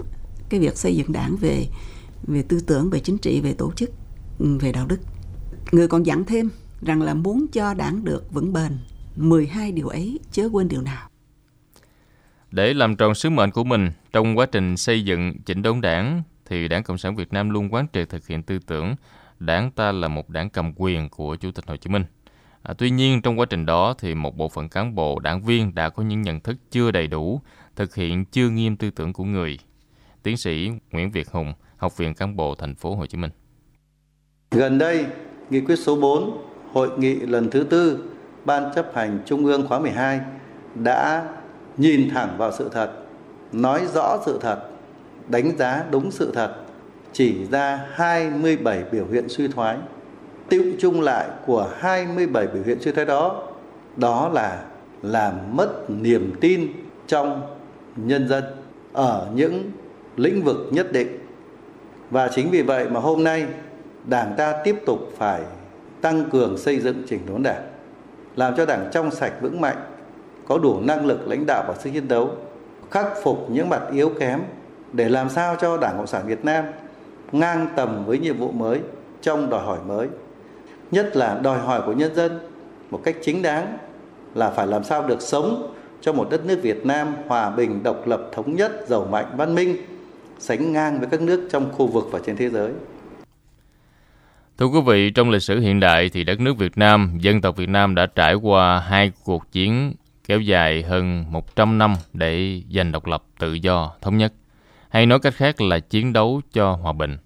[0.50, 1.66] cái việc xây dựng đảng về
[2.28, 3.90] về tư tưởng về chính trị về tổ chức
[4.40, 5.00] ừ, về đạo đức.
[5.72, 6.50] Người còn dặn thêm
[6.82, 8.72] rằng là muốn cho đảng được vững bền
[9.16, 11.10] 12 điều ấy chớ quên điều nào
[12.52, 16.24] để làm tròn sứ mệnh của mình trong quá trình xây dựng chỉnh đốn đảng
[16.46, 18.96] thì Đảng Cộng sản Việt Nam luôn quán triệt thực hiện tư tưởng
[19.40, 22.04] đảng ta là một đảng cầm quyền của Chủ tịch Hồ Chí Minh.
[22.64, 25.76] À, tuy nhiên trong quá trình đó thì một bộ phận cán bộ đảng viên
[25.76, 27.42] đã có những nhận thức chưa đầy đủ,
[27.76, 29.60] thực hiện chưa nghiêm tư tưởng của người.
[30.24, 33.32] Tiến sĩ Nguyễn Việt Hùng, Học viện Cán bộ Thành phố Hồ Chí Minh.
[34.52, 35.06] Gần đây,
[35.50, 38.04] nghị quyết số 4, hội nghị lần thứ tư
[38.46, 40.20] Ban chấp hành Trung ương khóa 12
[40.76, 41.24] đã
[41.78, 42.92] nhìn thẳng vào sự thật,
[43.52, 44.60] nói rõ sự thật,
[45.28, 46.56] đánh giá đúng sự thật,
[47.14, 49.78] chỉ ra 27 biểu hiện suy thoái.
[50.50, 53.48] Tiêu chung lại của 27 biểu hiện suy thoái đó,
[53.98, 54.64] đó là
[55.02, 56.72] làm mất niềm tin
[57.08, 57.42] trong
[57.96, 58.44] nhân dân
[58.94, 59.72] ở những
[60.18, 61.08] lĩnh vực nhất định.
[62.10, 63.46] Và chính vì vậy mà hôm nay
[64.06, 65.42] Đảng ta tiếp tục phải
[66.02, 67.71] tăng cường xây dựng chỉnh đốn Đảng,
[68.36, 69.78] làm cho Đảng trong sạch vững mạnh,
[70.48, 72.30] có đủ năng lực lãnh đạo và sức chiến đấu,
[72.92, 74.40] khắc phục những mặt yếu kém
[74.94, 76.66] để làm sao cho Đảng Cộng sản Việt Nam
[77.32, 78.80] ngang tầm với nhiệm vụ mới
[79.22, 80.08] trong đòi hỏi mới.
[80.92, 82.40] Nhất là đòi hỏi của nhân dân
[82.90, 83.78] một cách chính đáng
[84.36, 88.08] là phải làm sao được sống cho một đất nước Việt Nam hòa bình, độc
[88.08, 89.78] lập, thống nhất, giàu mạnh, văn minh,
[90.40, 92.72] sánh ngang với các nước trong khu vực và trên thế giới.
[94.62, 97.58] Thưa quý vị, trong lịch sử hiện đại thì đất nước Việt Nam, dân tộc
[97.58, 99.94] Việt Nam đã trải qua hai cuộc chiến
[100.28, 104.34] kéo dài hơn 100 năm để giành độc lập, tự do, thống nhất.
[104.90, 107.18] Hay nói cách khác là chiến đấu cho hòa bình.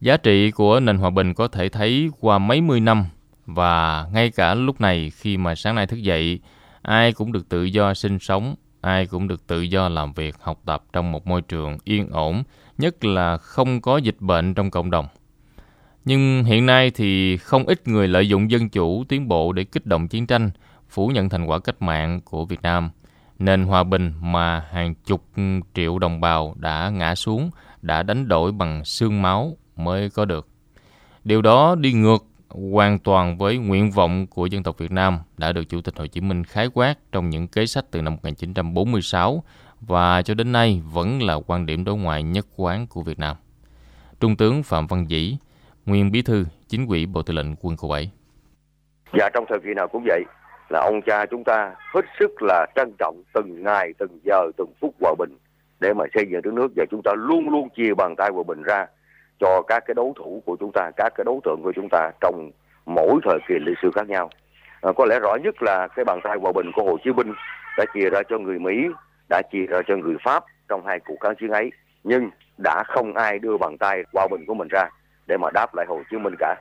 [0.00, 3.04] Giá trị của nền hòa bình có thể thấy qua mấy mươi năm
[3.46, 6.40] và ngay cả lúc này khi mà sáng nay thức dậy,
[6.82, 10.60] ai cũng được tự do sinh sống, ai cũng được tự do làm việc, học
[10.64, 12.42] tập trong một môi trường yên ổn,
[12.78, 15.06] nhất là không có dịch bệnh trong cộng đồng.
[16.06, 19.86] Nhưng hiện nay thì không ít người lợi dụng dân chủ tiến bộ để kích
[19.86, 20.50] động chiến tranh,
[20.88, 22.90] phủ nhận thành quả cách mạng của Việt Nam.
[23.38, 25.24] Nền hòa bình mà hàng chục
[25.74, 27.50] triệu đồng bào đã ngã xuống,
[27.82, 30.48] đã đánh đổi bằng xương máu mới có được.
[31.24, 35.52] Điều đó đi ngược hoàn toàn với nguyện vọng của dân tộc Việt Nam đã
[35.52, 39.42] được Chủ tịch Hồ Chí Minh khái quát trong những kế sách từ năm 1946
[39.80, 43.36] và cho đến nay vẫn là quan điểm đối ngoại nhất quán của Việt Nam.
[44.20, 45.36] Trung tướng Phạm Văn Dĩ,
[45.86, 48.10] nguyên bí thư chính ủy Bộ Tư lệnh Quân khu 7.
[49.12, 50.24] Và trong thời kỳ nào cũng vậy,
[50.70, 54.72] là ông cha chúng ta hết sức là trân trọng từng ngày, từng giờ, từng
[54.80, 55.38] phút hòa bình
[55.80, 58.42] để mà xây dựng đất nước và chúng ta luôn luôn chia bàn tay hòa
[58.46, 58.86] bình ra
[59.40, 62.10] cho các cái đấu thủ của chúng ta, các cái đối tượng của chúng ta
[62.20, 62.50] trong
[62.86, 64.30] mỗi thời kỳ lịch sử khác nhau.
[64.80, 67.32] À, có lẽ rõ nhất là cái bàn tay hòa bình của Hồ Chí Minh
[67.78, 68.86] đã chia ra cho người Mỹ,
[69.28, 71.70] đã chia ra cho người Pháp trong hai cuộc kháng chiến ấy,
[72.04, 74.88] nhưng đã không ai đưa bàn tay hòa bình của mình ra
[75.26, 76.56] để mà đáp lại Hồ Chí Minh cả.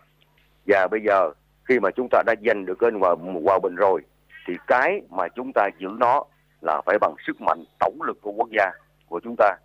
[0.68, 1.32] Và bây giờ
[1.64, 4.02] khi mà chúng ta đã giành được kênh hòa, hòa bình rồi
[4.48, 6.24] thì cái mà chúng ta giữ nó
[6.62, 8.72] là phải bằng sức mạnh tổng lực của quốc gia
[9.10, 9.56] của chúng ta.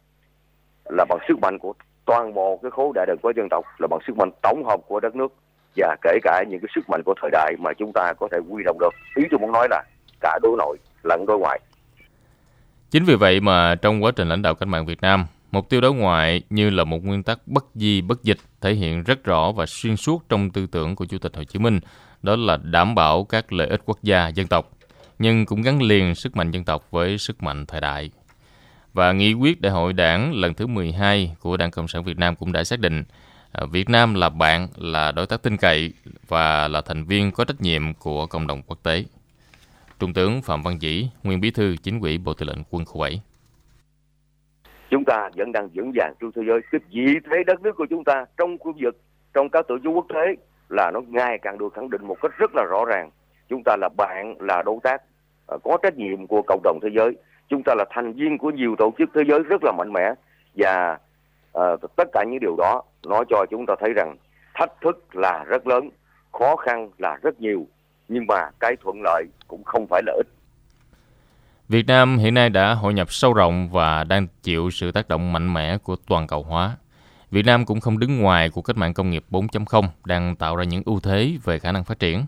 [0.85, 3.87] Là bằng sức mạnh của toàn bộ cái khối đại đoàn của dân tộc là
[3.87, 5.33] bằng sức mạnh tổng hợp của đất nước
[5.77, 8.39] và kể cả những cái sức mạnh của thời đại mà chúng ta có thể
[8.49, 8.95] quy động được.
[9.15, 9.83] Ý tôi muốn nói là
[10.21, 11.61] cả đối nội lẫn đối ngoại.
[12.91, 15.81] Chính vì vậy mà trong quá trình lãnh đạo cách mạng Việt Nam, mục tiêu
[15.81, 19.53] đối ngoại như là một nguyên tắc bất di bất dịch thể hiện rất rõ
[19.53, 21.81] và xuyên suốt trong tư tưởng của Chủ tịch Hồ Chí Minh,
[22.23, 24.71] đó là đảm bảo các lợi ích quốc gia, dân tộc,
[25.19, 28.11] nhưng cũng gắn liền sức mạnh dân tộc với sức mạnh thời đại.
[28.93, 32.37] Và nghị quyết đại hội đảng lần thứ 12 của Đảng Cộng sản Việt Nam
[32.37, 33.05] cũng đã xác định
[33.53, 35.93] à, Việt Nam là bạn, là đối tác tin cậy
[36.29, 39.05] và là thành viên có trách nhiệm của cộng đồng quốc tế.
[39.99, 43.01] Trung tướng Phạm Văn Dĩ, nguyên bí thư chính ủy Bộ Tư lệnh Quân khu
[43.01, 43.21] 7.
[44.90, 46.61] Chúng ta vẫn đang vững vàng trên thế giới.
[46.70, 48.96] Cái vị thế đất nước của chúng ta trong khu vực,
[49.35, 50.35] trong các tổ chức quốc tế
[50.68, 53.11] là nó ngày càng được khẳng định một cách rất là rõ ràng.
[53.48, 55.03] Chúng ta là bạn, là đối tác,
[55.46, 57.16] à, có trách nhiệm của cộng đồng thế giới.
[57.48, 60.14] Chúng ta là thành viên của nhiều tổ chức thế giới rất là mạnh mẽ
[60.55, 60.98] và
[61.59, 64.16] uh, tất cả những điều đó nói cho chúng ta thấy rằng
[64.55, 65.90] thách thức là rất lớn,
[66.33, 67.66] khó khăn là rất nhiều
[68.09, 70.26] nhưng mà cái thuận lợi cũng không phải là ít.
[71.70, 75.33] Việt Nam hiện nay đã hội nhập sâu rộng và đang chịu sự tác động
[75.33, 76.76] mạnh mẽ của toàn cầu hóa.
[77.30, 80.64] Việt Nam cũng không đứng ngoài của cách mạng công nghiệp 4.0 đang tạo ra
[80.64, 82.26] những ưu thế về khả năng phát triển.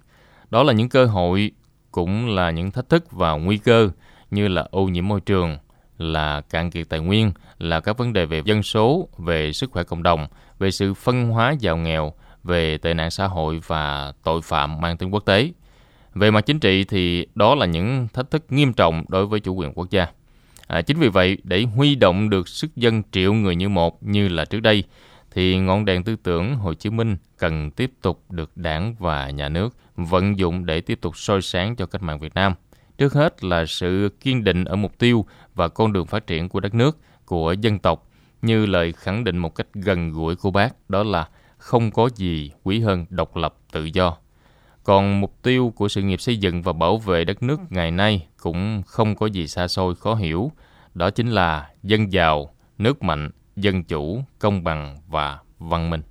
[0.51, 1.51] Đó là những cơ hội
[1.91, 3.91] cũng là những thách thức và nguy cơ
[4.31, 5.59] như là ô nhiễm môi trường,
[5.99, 9.83] là cạn kiệt tài nguyên, là các vấn đề về dân số, về sức khỏe
[9.83, 10.27] cộng đồng,
[10.59, 12.13] về sự phân hóa giàu nghèo,
[12.45, 15.51] về tệ nạn xã hội và tội phạm mang tính quốc tế.
[16.15, 19.55] Về mặt chính trị thì đó là những thách thức nghiêm trọng đối với chủ
[19.55, 20.07] quyền quốc gia.
[20.67, 24.29] À, chính vì vậy, để huy động được sức dân triệu người như một như
[24.29, 24.85] là trước đây,
[25.31, 29.49] thì ngọn đèn tư tưởng Hồ Chí Minh cần tiếp tục được đảng và nhà
[29.49, 32.55] nước vận dụng để tiếp tục soi sáng cho cách mạng Việt Nam.
[32.99, 36.61] Trước hết là sự kiên định ở mục tiêu và con đường phát triển của
[36.61, 38.09] đất nước, của dân tộc,
[38.43, 42.51] như lời khẳng định một cách gần gũi của bác, đó là không có gì
[42.63, 44.17] quý hơn độc lập tự do.
[44.85, 48.27] Còn mục tiêu của sự nghiệp xây dựng và bảo vệ đất nước ngày nay
[48.41, 50.53] cũng không có gì xa xôi khó hiểu.
[50.95, 56.03] Đó chính là dân giàu, nước mạnh, dân chủ, công bằng và văn minh.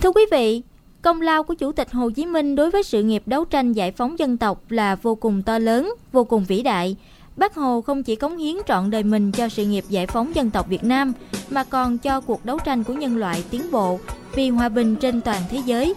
[0.00, 0.62] Thưa quý vị,
[1.02, 3.92] công lao của Chủ tịch Hồ Chí Minh đối với sự nghiệp đấu tranh giải
[3.92, 6.96] phóng dân tộc là vô cùng to lớn, vô cùng vĩ đại.
[7.36, 10.50] Bác Hồ không chỉ cống hiến trọn đời mình cho sự nghiệp giải phóng dân
[10.50, 11.12] tộc Việt Nam,
[11.50, 14.00] mà còn cho cuộc đấu tranh của nhân loại tiến bộ
[14.34, 15.94] vì hòa bình trên toàn thế giới,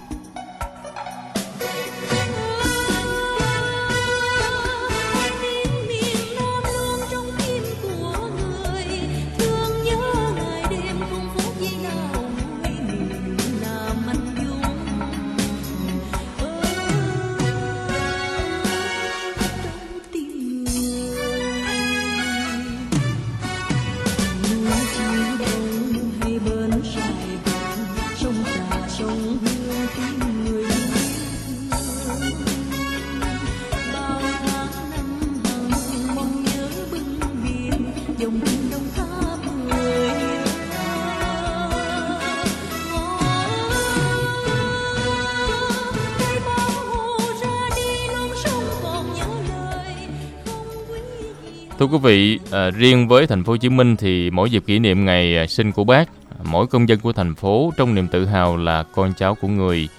[51.79, 54.79] Thưa quý vị, à, riêng với thành phố Hồ Chí Minh thì mỗi dịp kỷ
[54.79, 56.09] niệm ngày à, sinh của bác,
[56.43, 59.89] mỗi công dân của thành phố trong niềm tự hào là con cháu của người,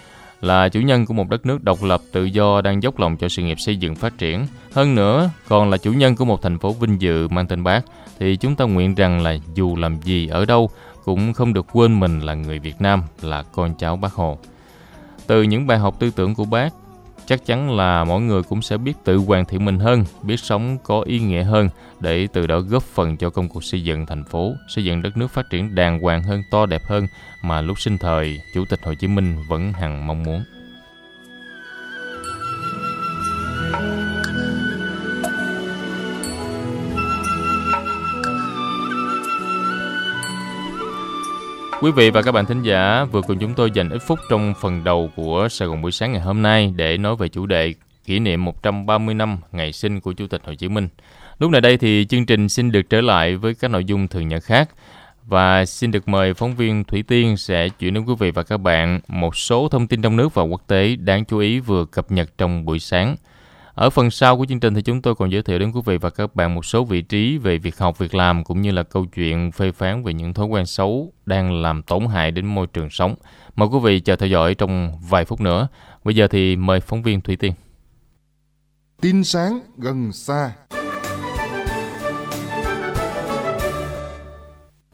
[0.40, 3.28] là chủ nhân của một đất nước độc lập tự do đang dốc lòng cho
[3.28, 4.46] sự nghiệp xây dựng phát triển.
[4.72, 7.80] Hơn nữa, còn là chủ nhân của một thành phố vinh dự mang tên bác,
[8.18, 10.70] thì chúng ta nguyện rằng là dù làm gì ở đâu
[11.04, 14.38] cũng không được quên mình là người Việt Nam, là con cháu bác Hồ.
[15.26, 16.72] Từ những bài học tư tưởng của bác,
[17.30, 20.78] chắc chắn là mỗi người cũng sẽ biết tự hoàn thiện mình hơn, biết sống
[20.84, 21.68] có ý nghĩa hơn
[22.00, 25.16] để từ đó góp phần cho công cuộc xây dựng thành phố, xây dựng đất
[25.16, 27.06] nước phát triển đàng hoàng hơn, to đẹp hơn
[27.42, 30.44] mà lúc sinh thời Chủ tịch Hồ Chí Minh vẫn hằng mong muốn.
[41.82, 44.54] Quý vị và các bạn thính giả, vừa cùng chúng tôi dành ít phút trong
[44.60, 47.74] phần đầu của Sài Gòn buổi sáng ngày hôm nay để nói về chủ đề
[48.04, 50.88] kỷ niệm 130 năm ngày sinh của Chủ tịch Hồ Chí Minh.
[51.38, 54.28] Lúc này đây thì chương trình xin được trở lại với các nội dung thường
[54.28, 54.70] nhật khác
[55.26, 58.56] và xin được mời phóng viên Thủy Tiên sẽ chuyển đến quý vị và các
[58.56, 62.10] bạn một số thông tin trong nước và quốc tế đáng chú ý vừa cập
[62.10, 63.16] nhật trong buổi sáng.
[63.74, 65.96] Ở phần sau của chương trình thì chúng tôi còn giới thiệu đến quý vị
[65.96, 68.82] và các bạn một số vị trí về việc học, việc làm cũng như là
[68.82, 72.66] câu chuyện phê phán về những thói quen xấu đang làm tổn hại đến môi
[72.66, 73.14] trường sống.
[73.56, 75.68] Mời quý vị chờ theo dõi trong vài phút nữa.
[76.04, 77.52] Bây giờ thì mời phóng viên Thủy Tiên.
[79.00, 80.52] Tin sáng gần xa.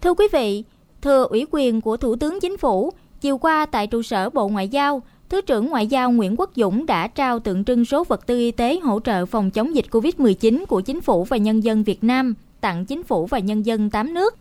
[0.00, 0.64] Thưa quý vị,
[1.02, 4.68] thừa ủy quyền của Thủ tướng Chính phủ, chiều qua tại trụ sở Bộ Ngoại
[4.68, 8.38] giao, Thứ trưởng Ngoại giao Nguyễn Quốc Dũng đã trao tượng trưng số vật tư
[8.38, 12.04] y tế hỗ trợ phòng chống dịch COVID-19 của chính phủ và nhân dân Việt
[12.04, 14.36] Nam tặng chính phủ và nhân dân 8 nước.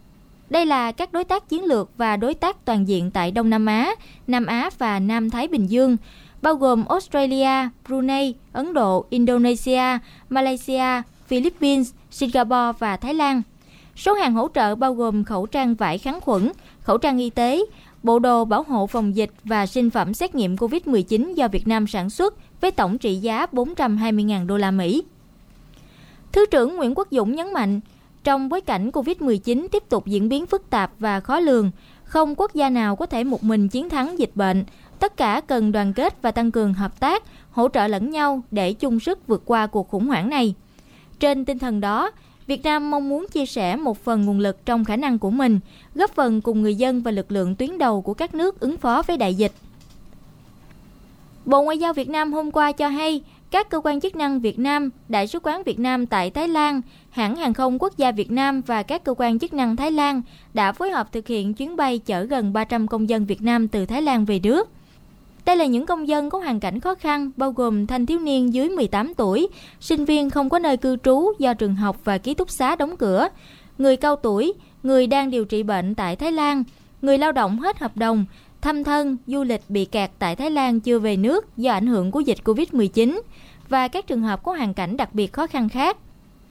[0.50, 3.66] Đây là các đối tác chiến lược và đối tác toàn diện tại Đông Nam
[3.66, 3.96] Á,
[4.28, 5.98] Nam Á và Nam Thái Bình Dương,
[6.42, 13.42] bao gồm Australia, Brunei, Ấn Độ, Indonesia, Malaysia, Philippines, Singapore và Thái Lan.
[13.96, 17.62] Số hàng hỗ trợ bao gồm khẩu trang vải kháng khuẩn, khẩu trang y tế,
[18.06, 21.88] bộ đồ bảo hộ phòng dịch và sinh phẩm xét nghiệm COVID-19 do Việt Nam
[21.88, 25.04] sản xuất với tổng trị giá 420.000 đô la Mỹ.
[26.32, 27.80] Thứ trưởng Nguyễn Quốc Dũng nhấn mạnh,
[28.24, 31.72] trong bối cảnh COVID-19 tiếp tục diễn biến phức tạp và khó lường,
[32.04, 34.66] không quốc gia nào có thể một mình chiến thắng dịch bệnh.
[35.00, 38.74] Tất cả cần đoàn kết và tăng cường hợp tác, hỗ trợ lẫn nhau để
[38.74, 40.56] chung sức vượt qua cuộc khủng hoảng này.
[41.20, 42.12] Trên tinh thần đó,
[42.48, 45.60] Việt Nam mong muốn chia sẻ một phần nguồn lực trong khả năng của mình,
[45.96, 49.02] góp phần cùng người dân và lực lượng tuyến đầu của các nước ứng phó
[49.08, 49.52] với đại dịch.
[51.46, 54.60] Bộ Ngoại giao Việt Nam hôm qua cho hay, các cơ quan chức năng Việt
[54.60, 58.32] Nam, Đại sứ quán Việt Nam tại Thái Lan, hãng hàng không quốc gia Việt
[58.32, 60.22] Nam và các cơ quan chức năng Thái Lan
[60.54, 63.86] đã phối hợp thực hiện chuyến bay chở gần 300 công dân Việt Nam từ
[63.86, 64.70] Thái Lan về nước.
[65.46, 68.54] Đây là những công dân có hoàn cảnh khó khăn, bao gồm thanh thiếu niên
[68.54, 69.48] dưới 18 tuổi,
[69.80, 72.98] sinh viên không có nơi cư trú do trường học và ký túc xá đóng
[72.98, 73.28] cửa,
[73.78, 74.54] người cao tuổi,
[74.84, 76.64] người đang điều trị bệnh tại Thái Lan,
[77.02, 78.26] người lao động hết hợp đồng,
[78.62, 82.12] thăm thân, du lịch bị kẹt tại Thái Lan chưa về nước do ảnh hưởng
[82.12, 83.22] của dịch Covid-19
[83.70, 85.98] và các trường hợp có hoàn cảnh đặc biệt khó khăn khác.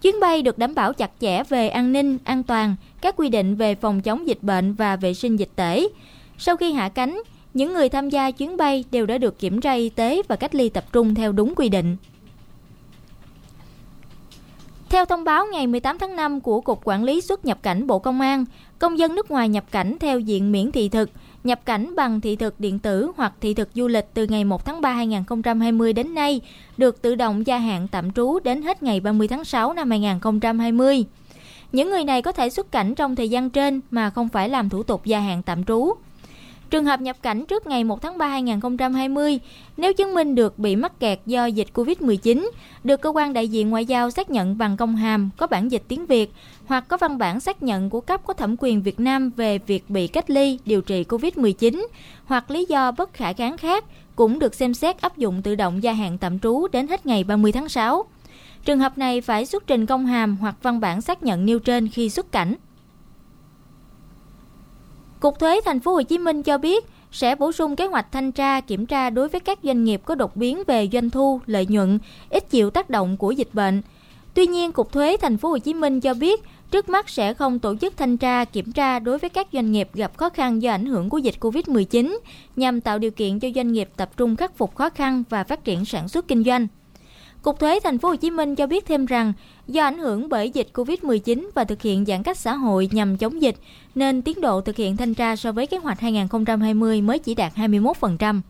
[0.02, 3.54] Chuyến bay được đảm bảo chặt chẽ về an ninh, an toàn, các quy định
[3.54, 5.88] về phòng chống dịch bệnh và vệ sinh dịch tễ.
[6.38, 7.22] Sau khi hạ cánh,
[7.54, 10.54] những người tham gia chuyến bay đều đã được kiểm tra y tế và cách
[10.54, 11.96] ly tập trung theo đúng quy định.
[14.90, 17.98] Theo thông báo ngày 18 tháng 5 của Cục Quản lý xuất nhập cảnh Bộ
[17.98, 18.44] Công an,
[18.78, 21.10] công dân nước ngoài nhập cảnh theo diện miễn thị thực,
[21.44, 24.64] nhập cảnh bằng thị thực điện tử hoặc thị thực du lịch từ ngày 1
[24.64, 26.40] tháng 3 2020 đến nay
[26.76, 31.04] được tự động gia hạn tạm trú đến hết ngày 30 tháng 6 năm 2020.
[31.72, 34.68] Những người này có thể xuất cảnh trong thời gian trên mà không phải làm
[34.68, 35.92] thủ tục gia hạn tạm trú.
[36.74, 39.40] Trường hợp nhập cảnh trước ngày 1 tháng 3 2020,
[39.76, 42.50] nếu chứng minh được bị mắc kẹt do dịch Covid-19,
[42.84, 45.82] được cơ quan đại diện ngoại giao xác nhận bằng công hàm có bản dịch
[45.88, 46.32] tiếng Việt
[46.66, 49.90] hoặc có văn bản xác nhận của cấp có thẩm quyền Việt Nam về việc
[49.90, 51.86] bị cách ly, điều trị Covid-19
[52.24, 53.84] hoặc lý do bất khả kháng khác
[54.16, 57.24] cũng được xem xét áp dụng tự động gia hạn tạm trú đến hết ngày
[57.24, 58.04] 30 tháng 6.
[58.64, 61.88] Trường hợp này phải xuất trình công hàm hoặc văn bản xác nhận nêu trên
[61.88, 62.54] khi xuất cảnh.
[65.24, 68.32] Cục thuế thành phố Hồ Chí Minh cho biết sẽ bổ sung kế hoạch thanh
[68.32, 71.66] tra kiểm tra đối với các doanh nghiệp có đột biến về doanh thu, lợi
[71.66, 71.98] nhuận,
[72.30, 73.82] ít chịu tác động của dịch bệnh.
[74.34, 77.58] Tuy nhiên, Cục thuế thành phố Hồ Chí Minh cho biết trước mắt sẽ không
[77.58, 80.70] tổ chức thanh tra kiểm tra đối với các doanh nghiệp gặp khó khăn do
[80.70, 82.18] ảnh hưởng của dịch Covid-19
[82.56, 85.64] nhằm tạo điều kiện cho doanh nghiệp tập trung khắc phục khó khăn và phát
[85.64, 86.66] triển sản xuất kinh doanh.
[87.44, 89.32] Cục thuế thành phố Hồ Chí Minh cho biết thêm rằng
[89.66, 93.42] do ảnh hưởng bởi dịch Covid-19 và thực hiện giãn cách xã hội nhằm chống
[93.42, 93.56] dịch
[93.94, 97.52] nên tiến độ thực hiện thanh tra so với kế hoạch 2020 mới chỉ đạt
[97.56, 98.40] 21%.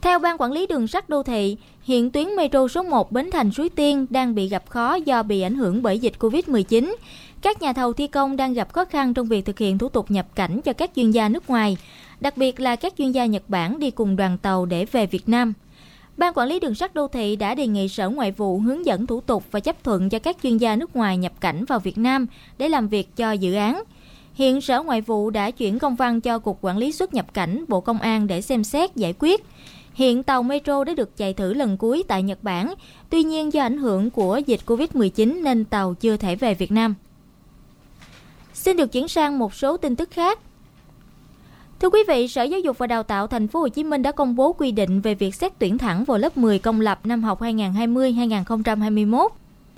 [0.00, 3.50] Theo Ban Quản lý Đường sắt Đô thị, hiện tuyến metro số 1 Bến Thành
[3.52, 6.94] Suối Tiên đang bị gặp khó do bị ảnh hưởng bởi dịch Covid-19.
[7.42, 10.10] Các nhà thầu thi công đang gặp khó khăn trong việc thực hiện thủ tục
[10.10, 11.76] nhập cảnh cho các chuyên gia nước ngoài,
[12.20, 15.28] đặc biệt là các chuyên gia Nhật Bản đi cùng đoàn tàu để về Việt
[15.28, 15.52] Nam.
[16.20, 19.06] Ban quản lý đường sắt đô thị đã đề nghị Sở Ngoại vụ hướng dẫn
[19.06, 21.98] thủ tục và chấp thuận cho các chuyên gia nước ngoài nhập cảnh vào Việt
[21.98, 22.26] Nam
[22.58, 23.82] để làm việc cho dự án.
[24.34, 27.64] Hiện Sở Ngoại vụ đã chuyển công văn cho Cục Quản lý xuất nhập cảnh
[27.68, 29.44] Bộ Công an để xem xét giải quyết.
[29.94, 32.74] Hiện tàu Metro đã được chạy thử lần cuối tại Nhật Bản,
[33.10, 36.94] tuy nhiên do ảnh hưởng của dịch Covid-19 nên tàu chưa thể về Việt Nam.
[38.54, 40.38] Xin được chuyển sang một số tin tức khác.
[41.80, 44.12] Thưa quý vị, Sở Giáo dục và Đào tạo Thành phố Hồ Chí Minh đã
[44.12, 47.22] công bố quy định về việc xét tuyển thẳng vào lớp 10 công lập năm
[47.22, 49.28] học 2020-2021.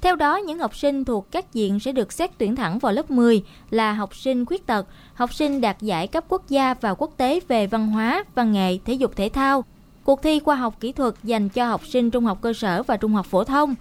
[0.00, 3.10] Theo đó, những học sinh thuộc các diện sẽ được xét tuyển thẳng vào lớp
[3.10, 7.10] 10 là học sinh khuyết tật, học sinh đạt giải cấp quốc gia và quốc
[7.16, 9.64] tế về văn hóa, văn nghệ, thể dục thể thao,
[10.04, 12.96] cuộc thi khoa học kỹ thuật dành cho học sinh trung học cơ sở và
[12.96, 13.74] trung học phổ thông.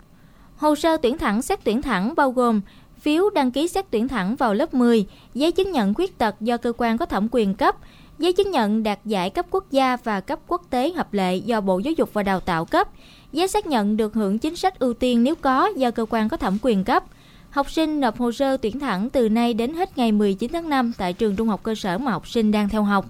[0.57, 2.61] Hồ sơ tuyển thẳng xét tuyển thẳng bao gồm
[2.99, 6.57] phiếu đăng ký xét tuyển thẳng vào lớp 10, giấy chứng nhận khuyết tật do
[6.57, 7.75] cơ quan có thẩm quyền cấp,
[8.21, 11.61] giấy chứng nhận đạt giải cấp quốc gia và cấp quốc tế hợp lệ do
[11.61, 12.89] Bộ Giáo dục và Đào tạo cấp,
[13.31, 16.37] giấy xác nhận được hưởng chính sách ưu tiên nếu có do cơ quan có
[16.37, 17.03] thẩm quyền cấp.
[17.49, 20.91] Học sinh nộp hồ sơ tuyển thẳng từ nay đến hết ngày 19 tháng 5
[20.97, 23.05] tại trường trung học cơ sở mà học sinh đang theo học.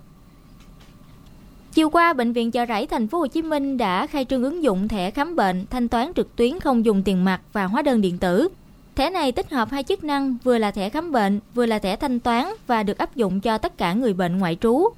[1.74, 4.64] Chiều qua, bệnh viện Chợ Rẫy thành phố Hồ Chí Minh đã khai trương ứng
[4.64, 8.02] dụng thẻ khám bệnh, thanh toán trực tuyến không dùng tiền mặt và hóa đơn
[8.02, 8.48] điện tử.
[8.96, 11.96] Thẻ này tích hợp hai chức năng vừa là thẻ khám bệnh, vừa là thẻ
[11.96, 14.90] thanh toán và được áp dụng cho tất cả người bệnh ngoại trú.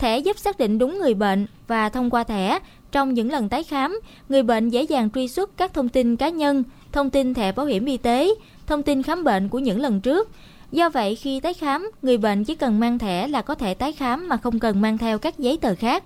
[0.00, 2.58] Thẻ giúp xác định đúng người bệnh và thông qua thẻ,
[2.92, 6.28] trong những lần tái khám, người bệnh dễ dàng truy xuất các thông tin cá
[6.28, 8.34] nhân, thông tin thẻ bảo hiểm y tế,
[8.66, 10.30] thông tin khám bệnh của những lần trước.
[10.72, 13.92] Do vậy, khi tái khám, người bệnh chỉ cần mang thẻ là có thể tái
[13.92, 16.04] khám mà không cần mang theo các giấy tờ khác.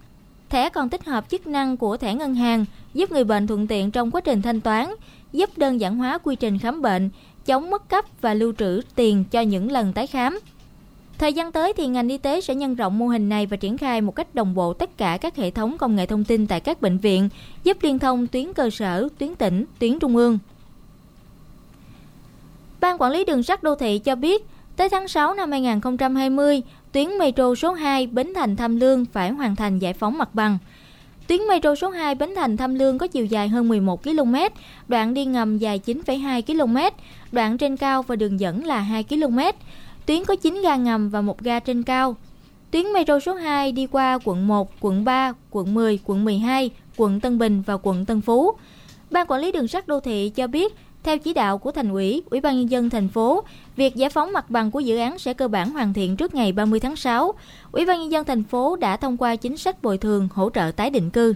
[0.49, 2.65] Thẻ còn tích hợp chức năng của thẻ ngân hàng,
[2.95, 4.87] giúp người bệnh thuận tiện trong quá trình thanh toán,
[5.33, 7.11] giúp đơn giản hóa quy trình khám bệnh,
[7.47, 10.41] chống mất cấp và lưu trữ tiền cho những lần tái khám.
[11.19, 13.79] Thời gian tới thì ngành y tế sẽ nhân rộng mô hình này và triển
[13.79, 16.61] khai một cách đồng bộ tất cả các hệ thống công nghệ thông tin tại
[16.61, 17.29] các bệnh viện,
[17.65, 20.39] giúp liên thông tuyến cơ sở, tuyến tỉnh, tuyến trung ương.
[22.81, 24.47] Ban quản lý đường sắt đô thị cho biết,
[24.77, 26.63] tới tháng 6 năm 2020,
[26.93, 30.59] tuyến metro số 2 Bến Thành Tham Lương phải hoàn thành giải phóng mặt bằng.
[31.27, 34.35] Tuyến metro số 2 Bến Thành Tham Lương có chiều dài hơn 11 km,
[34.89, 36.77] đoạn đi ngầm dài 9,2 km,
[37.33, 39.39] đoạn trên cao và đường dẫn là 2 km.
[40.07, 42.17] Tuyến có 9 ga ngầm và một ga trên cao.
[42.71, 47.21] Tuyến metro số 2 đi qua quận 1, quận 3, quận 10, quận 12, quận
[47.21, 48.53] Tân Bình và quận Tân Phú.
[49.11, 52.23] Ban quản lý đường sắt đô thị cho biết, theo chỉ đạo của thành ủy,
[52.31, 53.45] Ủy ban nhân dân thành phố,
[53.77, 56.53] việc giải phóng mặt bằng của dự án sẽ cơ bản hoàn thiện trước ngày
[56.53, 57.35] 30 tháng 6.
[57.73, 60.71] Ủy ban nhân dân thành phố đã thông qua chính sách bồi thường hỗ trợ
[60.77, 61.35] tái định cư.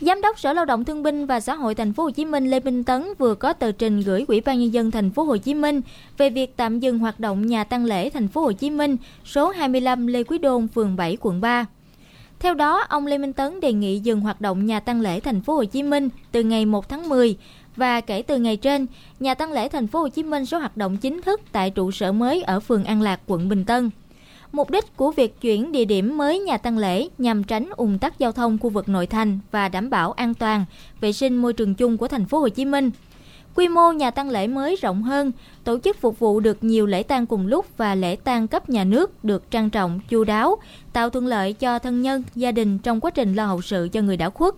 [0.00, 2.50] Giám đốc Sở Lao động Thương binh và Xã hội Thành phố Hồ Chí Minh
[2.50, 5.36] Lê Minh Tấn vừa có tờ trình gửi Ủy ban nhân dân Thành phố Hồ
[5.36, 5.80] Chí Minh
[6.18, 9.48] về việc tạm dừng hoạt động nhà tăng lễ Thành phố Hồ Chí Minh số
[9.50, 11.66] 25 Lê Quý Đôn, phường 7, quận 3.
[12.38, 15.40] Theo đó, ông Lê Minh Tấn đề nghị dừng hoạt động nhà tăng lễ Thành
[15.40, 17.36] phố Hồ Chí Minh từ ngày 1 tháng 10
[17.76, 18.86] và kể từ ngày trên,
[19.20, 21.90] nhà tăng lễ Thành phố Hồ Chí Minh sẽ hoạt động chính thức tại trụ
[21.90, 23.90] sở mới ở phường An Lạc, quận Bình Tân.
[24.56, 28.18] Mục đích của việc chuyển địa điểm mới nhà tăng lễ nhằm tránh ùn tắc
[28.18, 30.64] giao thông khu vực nội thành và đảm bảo an toàn,
[31.00, 32.90] vệ sinh môi trường chung của thành phố Hồ Chí Minh.
[33.54, 35.32] Quy mô nhà tăng lễ mới rộng hơn,
[35.64, 38.84] tổ chức phục vụ được nhiều lễ tang cùng lúc và lễ tang cấp nhà
[38.84, 40.56] nước được trang trọng, chu đáo,
[40.92, 44.00] tạo thuận lợi cho thân nhân, gia đình trong quá trình lo hậu sự cho
[44.00, 44.54] người đã khuất.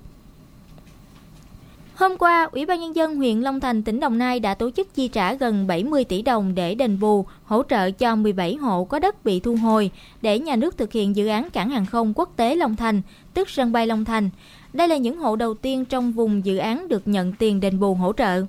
[1.99, 4.95] Hôm qua, Ủy ban Nhân dân huyện Long Thành, tỉnh Đồng Nai đã tổ chức
[4.95, 8.99] chi trả gần 70 tỷ đồng để đền bù, hỗ trợ cho 17 hộ có
[8.99, 9.91] đất bị thu hồi
[10.23, 13.03] để nhà nước thực hiện dự án cảng hàng không quốc tế Long Thành,
[13.35, 14.31] tức sân bay Long Thành.
[14.73, 17.95] Đây là những hộ đầu tiên trong vùng dự án được nhận tiền đền bù
[17.95, 18.43] hỗ trợ.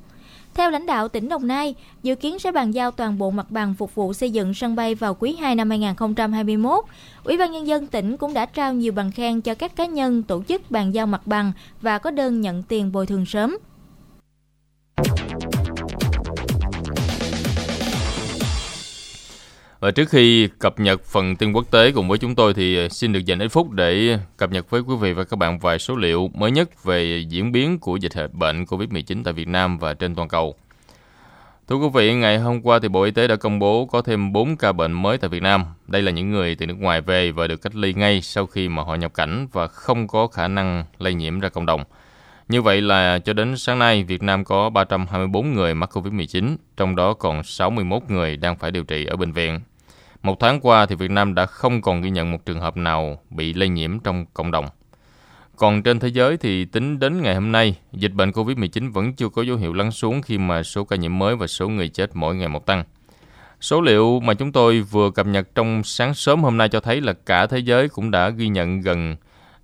[0.60, 3.74] Theo lãnh đạo tỉnh Đồng Nai, dự kiến sẽ bàn giao toàn bộ mặt bằng
[3.74, 6.84] phục vụ xây dựng sân bay vào quý 2 năm 2021.
[7.24, 10.24] Ủy ban Nhân dân tỉnh cũng đã trao nhiều bằng khen cho các cá nhân
[10.24, 11.52] tổ chức bàn giao mặt bằng
[11.82, 13.58] và có đơn nhận tiền bồi thường sớm.
[19.80, 22.90] Và trước khi cập nhật phần tin quốc tế cùng với chúng tôi thì ờ,
[22.90, 25.80] xin được dành ít phút để cập nhật với quý vị và các bạn vài
[25.80, 29.94] số liệu mới nhất về diễn biến của dịch bệnh COVID-19 tại Việt Nam và
[29.94, 30.56] trên toàn cầu.
[31.68, 34.34] Thưa quý vị, ngày hôm qua thì Bộ Y tế đã công bố có thêm
[34.34, 35.66] 4 ca bệnh mới tại Việt Nam.
[35.88, 38.70] Đây là những người từ nước ngoài về và được cách ly ngay sau khi
[38.70, 41.84] mà họ nhập cảnh và không có khả năng lây nhiễm ra cộng đồng.
[42.50, 46.96] Như vậy là cho đến sáng nay, Việt Nam có 324 người mắc COVID-19, trong
[46.96, 49.60] đó còn 61 người đang phải điều trị ở bệnh viện.
[50.24, 53.20] Một tháng qua thì Việt Nam đã không còn ghi nhận một trường hợp nào
[53.30, 54.66] bị lây nhiễm trong cộng đồng.
[55.56, 59.30] Còn trên thế giới thì tính đến ngày hôm nay, dịch bệnh COVID-19 vẫn chưa
[59.30, 62.10] có dấu hiệu lắng xuống khi mà số ca nhiễm mới và số người chết
[62.14, 62.84] mỗi ngày một tăng.
[63.62, 67.02] Số liệu mà chúng tôi vừa cập nhật trong sáng sớm hôm nay cho thấy
[67.02, 69.16] là cả thế giới cũng đã ghi nhận gần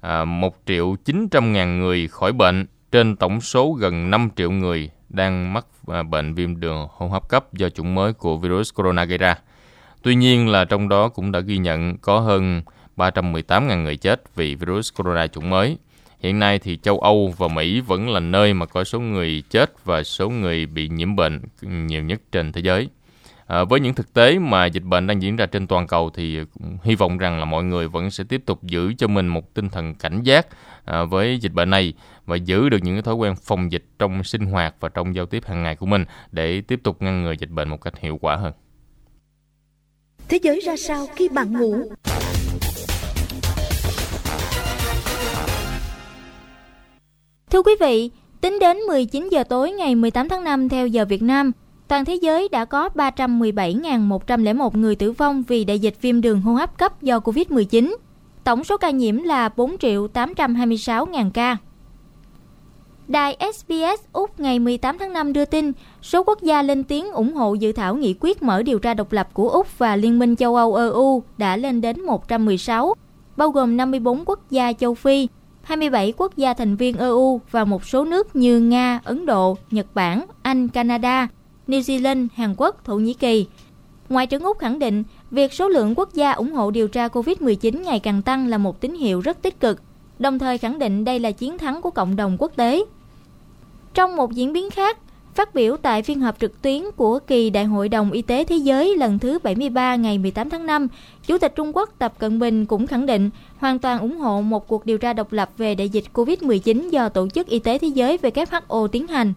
[0.02, 2.66] à, 1 triệu 900 ngàn người khỏi bệnh
[2.96, 7.30] trên tổng số gần 5 triệu người đang mắc à, bệnh viêm đường hô hấp
[7.30, 9.36] cấp do chủng mới của virus corona gây ra.
[10.02, 12.62] Tuy nhiên là trong đó cũng đã ghi nhận có hơn
[12.98, 15.78] 318.000 người chết vì virus corona chủng mới.
[16.20, 19.86] Hiện nay thì châu Âu và Mỹ vẫn là nơi mà có số người chết
[19.86, 22.90] và số người bị nhiễm bệnh nhiều nhất trên thế giới.
[23.48, 26.40] À, với những thực tế mà dịch bệnh đang diễn ra trên toàn cầu thì
[26.84, 29.70] hy vọng rằng là mọi người vẫn sẽ tiếp tục giữ cho mình một tinh
[29.70, 30.48] thần cảnh giác
[30.86, 31.94] à, với dịch bệnh này
[32.26, 35.44] và giữ được những thói quen phòng dịch trong sinh hoạt và trong giao tiếp
[35.46, 38.36] hàng ngày của mình để tiếp tục ngăn ngừa dịch bệnh một cách hiệu quả
[38.36, 38.54] hơn.
[40.30, 41.76] Thế giới ra sao khi bạn ngủ?
[47.50, 51.22] Thưa quý vị, tính đến 19 giờ tối ngày 18 tháng 5 theo giờ Việt
[51.22, 51.52] Nam,
[51.88, 56.54] toàn thế giới đã có 317.101 người tử vong vì đại dịch viêm đường hô
[56.54, 57.96] hấp cấp do Covid-19.
[58.44, 61.58] Tổng số ca nhiễm là 4.826.000 ca.
[63.08, 65.72] Đài SBS Úc ngày 18 tháng 5 đưa tin,
[66.02, 69.12] số quốc gia lên tiếng ủng hộ dự thảo nghị quyết mở điều tra độc
[69.12, 72.94] lập của Úc và Liên minh châu Âu EU đã lên đến 116,
[73.38, 75.28] bao gồm 54 quốc gia châu Phi,
[75.62, 79.88] 27 quốc gia thành viên EU và một số nước như Nga, Ấn Độ, Nhật
[79.94, 81.28] Bản, Anh, Canada,
[81.68, 83.46] New Zealand, Hàn Quốc, Thổ Nhĩ Kỳ.
[84.10, 87.82] Ngoại trưởng Úc khẳng định, việc số lượng quốc gia ủng hộ điều tra COVID-19
[87.82, 89.82] ngày càng tăng là một tín hiệu rất tích cực,
[90.20, 92.86] đồng thời khẳng định đây là chiến thắng của cộng đồng quốc tế.
[93.94, 94.98] Trong một diễn biến khác,
[95.36, 98.56] Phát biểu tại phiên họp trực tuyến của kỳ Đại hội đồng Y tế Thế
[98.56, 100.88] giới lần thứ 73 ngày 18 tháng 5,
[101.28, 104.68] Chủ tịch Trung Quốc Tập Cận Bình cũng khẳng định hoàn toàn ủng hộ một
[104.68, 107.88] cuộc điều tra độc lập về đại dịch COVID-19 do Tổ chức Y tế Thế
[107.88, 109.34] giới WHO tiến hành.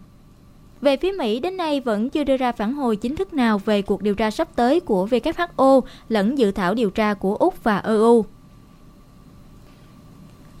[0.81, 3.81] Về phía Mỹ, đến nay vẫn chưa đưa ra phản hồi chính thức nào về
[3.81, 7.77] cuộc điều tra sắp tới của WHO lẫn dự thảo điều tra của Úc và
[7.77, 8.25] EU.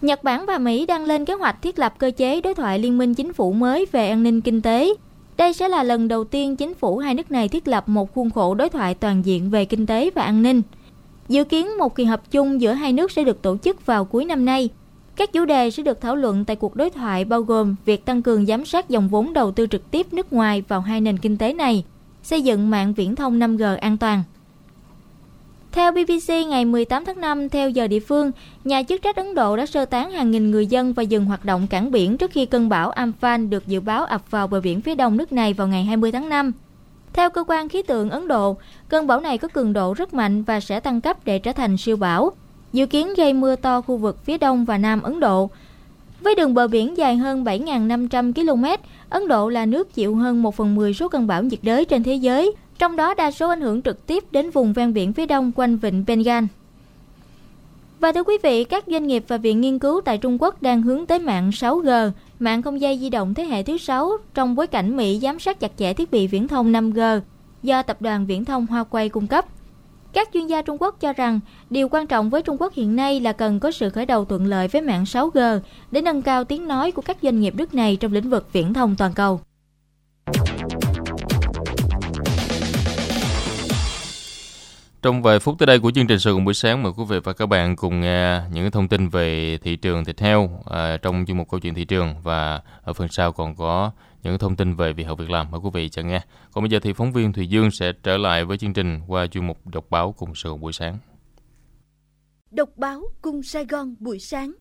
[0.01, 2.97] Nhật Bản và Mỹ đang lên kế hoạch thiết lập cơ chế đối thoại liên
[2.97, 4.93] minh chính phủ mới về an ninh kinh tế.
[5.37, 8.29] Đây sẽ là lần đầu tiên chính phủ hai nước này thiết lập một khuôn
[8.29, 10.61] khổ đối thoại toàn diện về kinh tế và an ninh.
[11.29, 14.25] Dự kiến một kỳ họp chung giữa hai nước sẽ được tổ chức vào cuối
[14.25, 14.69] năm nay.
[15.19, 18.21] Các chủ đề sẽ được thảo luận tại cuộc đối thoại bao gồm việc tăng
[18.21, 21.37] cường giám sát dòng vốn đầu tư trực tiếp nước ngoài vào hai nền kinh
[21.37, 21.83] tế này,
[22.23, 24.23] xây dựng mạng viễn thông 5G an toàn.
[25.71, 28.31] Theo BBC ngày 18 tháng 5 theo giờ địa phương,
[28.63, 31.45] nhà chức trách Ấn Độ đã sơ tán hàng nghìn người dân và dừng hoạt
[31.45, 34.81] động cảng biển trước khi cơn bão Amphan được dự báo ập vào bờ biển
[34.81, 36.51] phía đông nước này vào ngày 20 tháng 5.
[37.13, 38.57] Theo cơ quan khí tượng Ấn Độ,
[38.89, 41.77] cơn bão này có cường độ rất mạnh và sẽ tăng cấp để trở thành
[41.77, 42.31] siêu bão,
[42.73, 45.49] dự kiến gây mưa to khu vực phía đông và nam Ấn Độ.
[46.21, 48.65] Với đường bờ biển dài hơn 7.500 km,
[49.09, 52.03] Ấn Độ là nước chịu hơn 1 phần 10 số cơn bão nhiệt đới trên
[52.03, 55.25] thế giới trong đó đa số ảnh hưởng trực tiếp đến vùng ven biển phía
[55.25, 56.43] đông quanh vịnh Bengal.
[57.99, 60.81] Và thưa quý vị, các doanh nghiệp và viện nghiên cứu tại Trung Quốc đang
[60.81, 64.67] hướng tới mạng 6G, mạng không dây di động thế hệ thứ 6 trong bối
[64.67, 67.21] cảnh Mỹ giám sát chặt chẽ thiết bị viễn thông 5G
[67.63, 69.45] do tập đoàn viễn thông Huawei cung cấp.
[70.13, 71.39] Các chuyên gia Trung Quốc cho rằng
[71.69, 74.45] điều quan trọng với Trung Quốc hiện nay là cần có sự khởi đầu thuận
[74.45, 75.59] lợi với mạng 6G
[75.91, 78.73] để nâng cao tiếng nói của các doanh nghiệp nước này trong lĩnh vực viễn
[78.73, 79.41] thông toàn cầu.
[85.01, 87.19] Trong vài phút tới đây của chương trình sự cùng buổi sáng mời quý vị
[87.23, 91.25] và các bạn cùng nghe những thông tin về thị trường thịt heo à, trong
[91.27, 93.91] chuyên mục câu chuyện thị trường và ở phần sau còn có
[94.23, 96.21] những thông tin về việc học việc làm mời quý vị chờ nghe.
[96.51, 99.27] Còn bây giờ thì phóng viên Thùy Dương sẽ trở lại với chương trình qua
[99.27, 100.97] chuyên mục đọc báo cùng sự buổi sáng.
[102.51, 104.51] Đọc báo cùng Sài Gòn buổi sáng.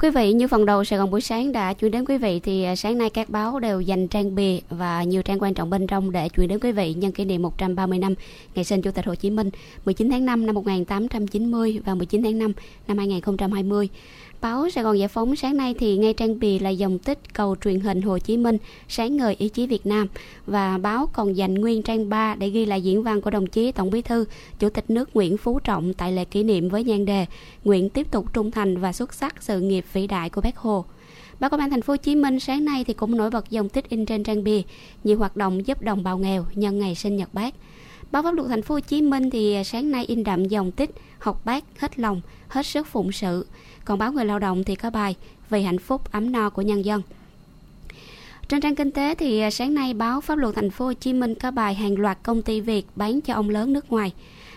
[0.00, 2.40] Thưa quý vị, như phần đầu Sài Gòn buổi sáng đã chuyển đến quý vị
[2.40, 5.70] thì à, sáng nay các báo đều dành trang bìa và nhiều trang quan trọng
[5.70, 8.14] bên trong để chuyển đến quý vị nhân kỷ niệm 130 năm
[8.54, 9.50] ngày sinh Chủ tịch Hồ Chí Minh
[9.84, 12.52] 19 tháng 5 năm 1890 và 19 tháng 5
[12.88, 13.88] năm 2020.
[14.40, 17.56] Báo Sài Gòn Giải Phóng sáng nay thì ngay trang bì là dòng tích cầu
[17.64, 18.58] truyền hình Hồ Chí Minh
[18.88, 20.06] sáng ngời ý chí Việt Nam
[20.46, 23.72] và báo còn dành nguyên trang 3 để ghi lại diễn văn của đồng chí
[23.72, 24.24] Tổng Bí thư,
[24.58, 27.26] Chủ tịch nước Nguyễn Phú Trọng tại lễ kỷ niệm với nhan đề
[27.64, 30.84] Nguyện tiếp tục trung thành và xuất sắc sự nghiệp vĩ đại của Bác Hồ.
[31.40, 33.68] Báo Công an Thành phố Hồ Chí Minh sáng nay thì cũng nổi bật dòng
[33.68, 34.60] tích in trên trang bìa
[35.04, 37.54] nhiều hoạt động giúp đồng bào nghèo nhân ngày sinh nhật Bác.
[38.10, 40.90] Báo Pháp luật Thành phố Hồ Chí Minh thì sáng nay in đậm dòng tích
[41.18, 43.46] học bác hết lòng, hết sức phụng sự
[43.88, 45.16] còn báo Người Lao động thì có bài
[45.50, 47.02] Vì hạnh phúc ấm no của nhân dân.
[48.48, 51.12] Trên trang kinh tế thì à, sáng nay báo Pháp luật Thành phố Hồ Chí
[51.12, 54.12] Minh có bài hàng loạt công ty Việt bán cho ông lớn nước ngoài.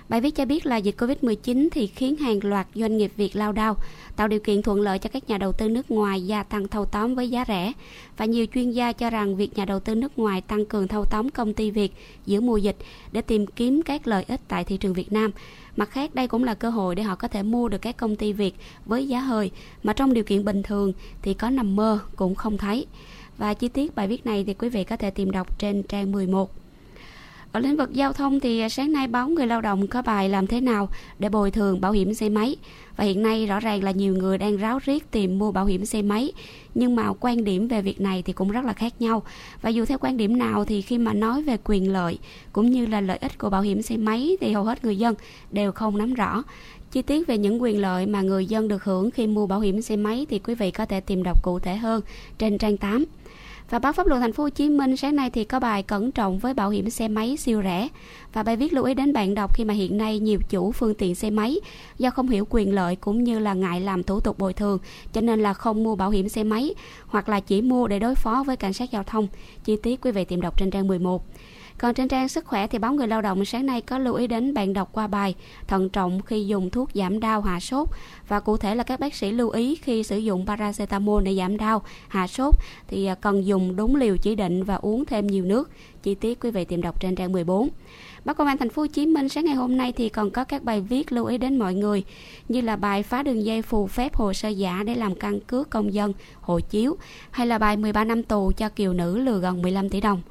[0.09, 3.51] Bài viết cho biết là dịch Covid-19 thì khiến hàng loạt doanh nghiệp Việt lao
[3.51, 3.77] đao,
[4.15, 6.86] tạo điều kiện thuận lợi cho các nhà đầu tư nước ngoài gia tăng thâu
[6.86, 7.71] tóm với giá rẻ.
[8.17, 11.05] Và nhiều chuyên gia cho rằng việc nhà đầu tư nước ngoài tăng cường thâu
[11.05, 11.93] tóm công ty Việt
[12.25, 12.77] giữa mùa dịch
[13.11, 15.32] để tìm kiếm các lợi ích tại thị trường Việt Nam
[15.78, 18.15] Mặt khác, đây cũng là cơ hội để họ có thể mua được các công
[18.15, 18.55] ty Việt
[18.86, 19.51] với giá hời
[19.84, 22.86] mà trong điều kiện bình thường thì có nằm mơ cũng không thấy.
[23.38, 26.11] Và chi tiết bài viết này thì quý vị có thể tìm đọc trên trang
[26.11, 26.61] 11.
[27.52, 30.30] Ở lĩnh vực giao thông thì à, sáng nay báo người lao động có bài
[30.30, 30.89] làm thế nào
[31.20, 32.56] để bồi thường bảo hiểm xe máy.
[32.97, 35.86] Và hiện nay rõ ràng là nhiều người đang ráo riết tìm mua bảo hiểm
[35.86, 36.32] xe máy.
[36.76, 39.24] Nhưng mà quan điểm về việc này thì cũng rất là khác nhau.
[39.62, 42.20] Và dù theo quan điểm nào thì khi mà nói về quyền lợi
[42.54, 45.16] cũng như là lợi ích của bảo hiểm xe máy thì hầu hết người dân
[45.52, 46.43] đều không nắm rõ.
[46.91, 49.82] Chi tiết về những quyền lợi mà người dân được hưởng khi mua bảo hiểm
[49.82, 52.02] xe máy thì quý vị có thể tìm đọc cụ thể hơn
[52.38, 53.06] trên trang 8.
[53.72, 56.11] Và báo pháp luật thành phố Hồ Chí Minh sáng nay thì có bài cẩn
[56.11, 57.88] trọng với bảo hiểm xe máy siêu rẻ
[58.34, 60.93] và bài viết lưu ý đến bạn đọc khi mà hiện nay nhiều chủ phương
[60.93, 61.59] tiện xe máy
[61.97, 64.80] do không hiểu quyền lợi cũng như là ngại làm thủ tục bồi thường,
[65.13, 68.15] cho nên là không mua bảo hiểm xe máy hoặc là chỉ mua để đối
[68.15, 69.28] phó với cảnh sát giao thông.
[69.63, 71.26] Chi tiết quý vị tìm đọc trên trang 11.
[71.82, 74.27] Còn trên trang sức khỏe thì báo người lao động sáng nay có lưu ý
[74.27, 75.36] đến bạn đọc qua bài
[75.67, 77.88] thận trọng khi dùng thuốc giảm đau hạ sốt
[78.27, 81.57] và cụ thể là các bác sĩ lưu ý khi sử dụng paracetamol để giảm
[81.57, 82.55] đau hạ sốt
[82.88, 85.69] thì à, cần dùng đúng liều chỉ định và uống thêm nhiều nước.
[86.03, 87.69] Chi tiết quý vị tìm đọc trên trang 14.
[88.25, 90.43] Báo Công an Thành phố Hồ Chí Minh sáng ngày hôm nay thì còn có
[90.43, 92.03] các bài viết lưu ý đến mọi người
[92.49, 95.69] như là bài phá đường dây phù phép hồ sơ giả để làm căn cước
[95.69, 96.97] công dân, hộ chiếu
[97.32, 100.21] hay là bài 13 năm tù cho kiều nữ lừa gần 15 tỷ đồng.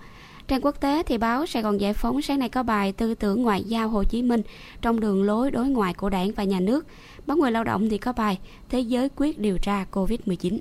[0.50, 3.42] Trang quốc tế thì báo Sài Gòn Giải phóng sáng nay có bài tư tưởng
[3.42, 4.42] ngoại giao Hồ Chí Minh
[4.82, 6.86] trong đường lối đối ngoại của đảng và nhà nước.
[7.26, 8.38] Báo Người Lao động thì có bài
[8.68, 10.58] Thế giới quyết điều tra COVID-19.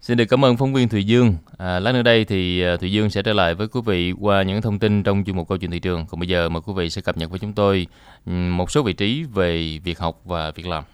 [0.00, 1.34] Xin được cảm ơn phóng viên Thùy Dương.
[1.58, 4.42] À, lát nữa đây thì à, Thùy Dương sẽ trở lại với quý vị qua
[4.42, 6.06] những thông tin trong chuyên mục câu chuyện thị trường.
[6.06, 7.86] Còn bây giờ mời quý vị sẽ cập nhật với chúng tôi
[8.26, 10.84] một số vị trí về việc học và việc làm.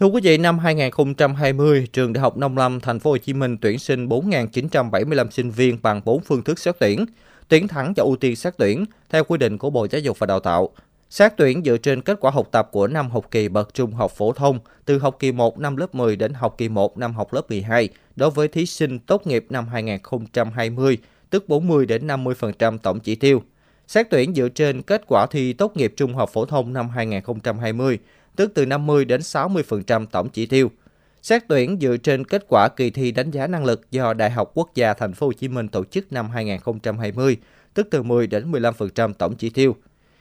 [0.00, 3.56] Thưa quý vị, năm 2020, trường Đại học Nông Lâm Thành phố Hồ Chí Minh
[3.60, 7.06] tuyển sinh 4.975 sinh viên bằng 4 phương thức xét tuyển,
[7.48, 10.26] tuyển thẳng cho ưu tiên xét tuyển theo quy định của Bộ Giáo dục và
[10.26, 10.70] Đào tạo.
[11.10, 14.12] Xét tuyển dựa trên kết quả học tập của năm học kỳ bậc trung học
[14.16, 17.32] phổ thông từ học kỳ 1 năm lớp 10 đến học kỳ 1 năm học
[17.32, 20.98] lớp 12 đối với thí sinh tốt nghiệp năm 2020,
[21.30, 23.42] tức 40 đến 50% tổng chỉ tiêu.
[23.88, 27.98] Xét tuyển dựa trên kết quả thi tốt nghiệp trung học phổ thông năm 2020,
[28.38, 30.70] tức từ 50 đến 60% tổng chỉ tiêu.
[31.22, 34.50] Xét tuyển dựa trên kết quả kỳ thi đánh giá năng lực do Đại học
[34.54, 37.36] Quốc gia Thành phố Hồ Chí Minh tổ chức năm 2020,
[37.74, 39.76] tức từ 10 đến 15% tổng chỉ tiêu.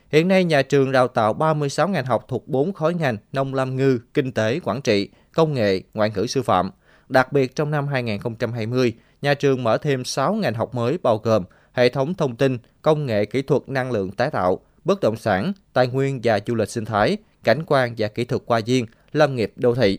[0.10, 3.76] Hiện nay, nhà trường đào tạo 36 ngành học thuộc 4 khối ngành nông lâm
[3.76, 6.72] ngư, kinh tế, quản trị, công nghệ, ngoại ngữ sư phạm.
[7.10, 11.44] Đặc biệt trong năm 2020, nhà trường mở thêm 6 ngành học mới bao gồm
[11.74, 15.54] hệ thống thông tin, công nghệ kỹ thuật năng lượng tái tạo, bất động sản,
[15.74, 17.18] tài nguyên và du lịch sinh thái,
[17.48, 19.98] cảnh quan và kỹ thuật qua viên, lâm nghiệp đô thị.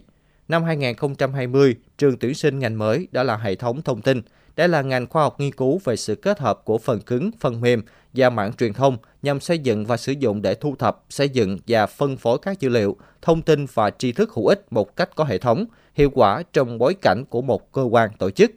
[0.49, 4.23] Năm 2020, trường tuyển sinh ngành mới đó là hệ thống thông tin.
[4.57, 7.61] Đây là ngành khoa học nghiên cứu về sự kết hợp của phần cứng, phần
[7.61, 7.83] mềm
[8.15, 11.59] và mạng truyền thông nhằm xây dựng và sử dụng để thu thập, xây dựng
[11.67, 15.11] và phân phối các dữ liệu, thông tin và tri thức hữu ích một cách
[15.17, 18.51] có hệ thống, hiệu quả trong bối cảnh của một cơ quan tổ chức.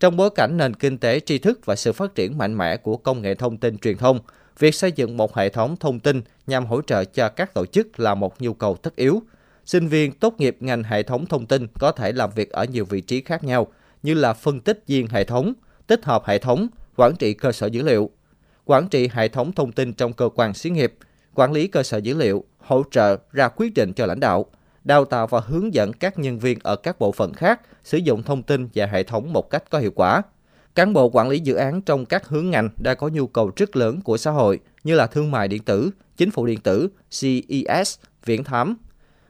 [0.00, 2.96] Trong bối cảnh nền kinh tế tri thức và sự phát triển mạnh mẽ của
[2.96, 4.18] công nghệ thông tin truyền thông,
[4.58, 8.00] việc xây dựng một hệ thống thông tin nhằm hỗ trợ cho các tổ chức
[8.00, 9.22] là một nhu cầu tất yếu.
[9.64, 12.84] Sinh viên tốt nghiệp ngành hệ thống thông tin có thể làm việc ở nhiều
[12.84, 13.66] vị trí khác nhau,
[14.02, 15.52] như là phân tích viên hệ thống,
[15.86, 18.10] tích hợp hệ thống, quản trị cơ sở dữ liệu,
[18.64, 20.94] quản trị hệ thống thông tin trong cơ quan xí nghiệp,
[21.34, 24.46] quản lý cơ sở dữ liệu, hỗ trợ ra quyết định cho lãnh đạo,
[24.84, 28.22] đào tạo và hướng dẫn các nhân viên ở các bộ phận khác sử dụng
[28.22, 30.22] thông tin và hệ thống một cách có hiệu quả.
[30.74, 33.76] Cán bộ quản lý dự án trong các hướng ngành đã có nhu cầu rất
[33.76, 36.88] lớn của xã hội như là thương mại điện tử, chính phủ điện tử,
[37.20, 38.76] CES, viễn thám,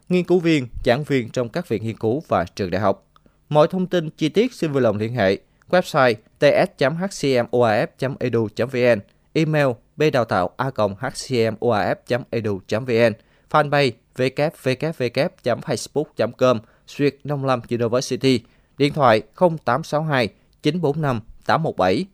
[0.09, 3.07] nghiên cứu viên, giảng viên trong các viện nghiên cứu và trường đại học.
[3.49, 5.38] Mọi thông tin chi tiết xin vui lòng liên hệ
[5.70, 9.01] website ts.hcmoaf.edu.vn,
[9.32, 9.66] email
[9.97, 13.12] bđào tạo a.hcmoaf.edu.vn,
[13.51, 18.40] fanpage www.facebook.com, Suyệt Nông Lâm University,
[18.78, 20.28] điện thoại 0862
[20.62, 22.07] 945 817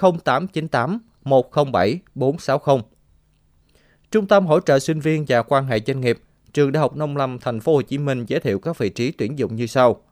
[0.00, 2.78] 0898 107 460.
[4.10, 6.18] Trung tâm hỗ trợ sinh viên và quan hệ doanh nghiệp,
[6.52, 9.10] Trường Đại học Nông Lâm Thành phố Hồ Chí Minh giới thiệu các vị trí
[9.10, 10.02] tuyển dụng như sau.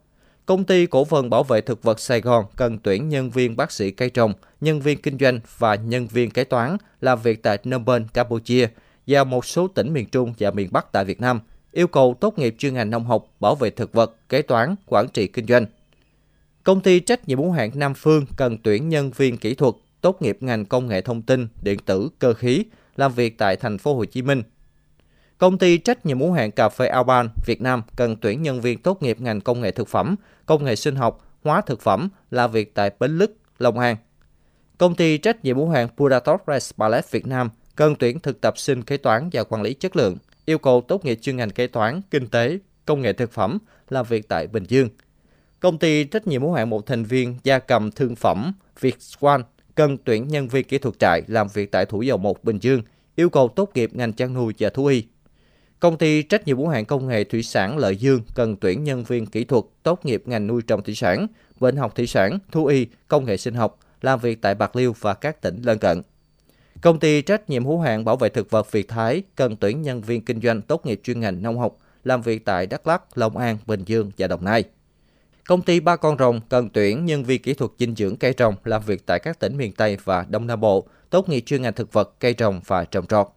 [0.47, 3.73] Công ty cổ phần bảo vệ thực vật Sài Gòn cần tuyển nhân viên bác
[3.73, 7.59] sĩ cây trồng, nhân viên kinh doanh và nhân viên kế toán làm việc tại
[7.59, 8.69] Phnom Penh, Campuchia
[9.07, 11.41] và một số tỉnh miền Trung và miền Bắc tại Việt Nam.
[11.73, 15.09] Yêu cầu tốt nghiệp chuyên ngành nông học, bảo vệ thực vật, kế toán, quản
[15.09, 15.67] trị kinh doanh.
[16.69, 20.23] Công ty trách nhiệm hữu hạn Nam Phương cần tuyển nhân viên kỹ thuật tốt
[20.23, 22.65] nghiệp ngành công nghệ thông tin, điện tử, cơ khí,
[22.97, 24.43] làm việc tại thành phố Hồ Chí Minh.
[25.39, 28.79] Công ty trách nhiệm hữu hạn cà phê Alban Việt Nam cần tuyển nhân viên
[28.83, 30.17] tốt nghiệp ngành công nghệ thực phẩm,
[30.47, 33.97] công nghệ sinh học, hóa thực phẩm, làm việc tại Bến Lức, Long An.
[34.79, 38.59] Công ty trách nhiệm hữu hạn Purator Rice Ballet Việt Nam cần tuyển thực tập
[38.59, 41.67] sinh kế toán và quản lý chất lượng, yêu cầu tốt nghiệp chuyên ngành kế
[41.67, 43.59] toán, kinh tế, công nghệ thực phẩm,
[43.89, 44.89] làm việc tại Bình Dương.
[45.61, 49.43] Công ty trách nhiệm hữu hạn một thành viên gia cầm thương phẩm Vietswan
[49.75, 52.83] cần tuyển nhân viên kỹ thuật trại làm việc tại Thủ Dầu Một, Bình Dương,
[53.17, 55.05] yêu cầu tốt nghiệp ngành chăn nuôi và thú y.
[55.81, 59.05] Công ty trách nhiệm hữu hạn công nghệ thủy sản Lợi Dương cần tuyển nhân
[59.05, 61.27] viên kỹ thuật tốt nghiệp ngành nuôi trồng thủy sản,
[61.61, 64.95] bệnh học thủy sản, thú y, công nghệ sinh học, làm việc tại Bạc Liêu
[65.01, 66.03] và các tỉnh lân cận.
[66.83, 70.01] Công ty trách nhiệm hữu hạn bảo vệ thực vật Việt Thái cần tuyển nhân
[70.01, 73.37] viên kinh doanh tốt nghiệp chuyên ngành nông học, làm việc tại Đắk Lắk, Long
[73.37, 74.65] An, Bình Dương và Đồng Nai.
[75.49, 78.55] Công ty Ba Con Rồng cần tuyển nhân viên kỹ thuật dinh dưỡng cây trồng
[78.65, 81.73] làm việc tại các tỉnh miền Tây và Đông Nam Bộ, tốt nghiệp chuyên ngành
[81.73, 83.29] thực vật, cây trồng và trồng trọt.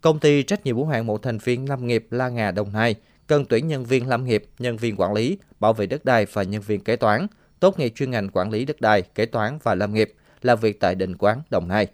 [0.00, 2.94] Công ty trách nhiệm hữu hạn một thành viên lâm nghiệp La Ngà Đồng Nai
[3.26, 6.42] cần tuyển nhân viên lâm nghiệp, nhân viên quản lý, bảo vệ đất đai và
[6.42, 7.26] nhân viên kế toán,
[7.60, 10.80] tốt nghiệp chuyên ngành quản lý đất đai, kế toán và lâm nghiệp, làm việc
[10.80, 11.86] tại Định Quán, Đồng Nai.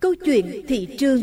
[0.00, 1.22] Câu chuyện thị trường.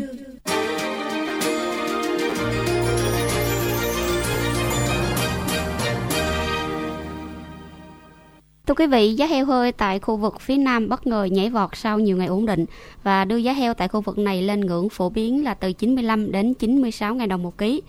[8.66, 11.70] Thưa quý vị, giá heo hơi tại khu vực phía Nam bất ngờ nhảy vọt
[11.76, 12.64] sau nhiều ngày ổn định
[13.02, 16.32] và đưa giá heo tại khu vực này lên ngưỡng phổ biến là từ 95
[16.32, 17.82] đến 96 000 đồng một ký.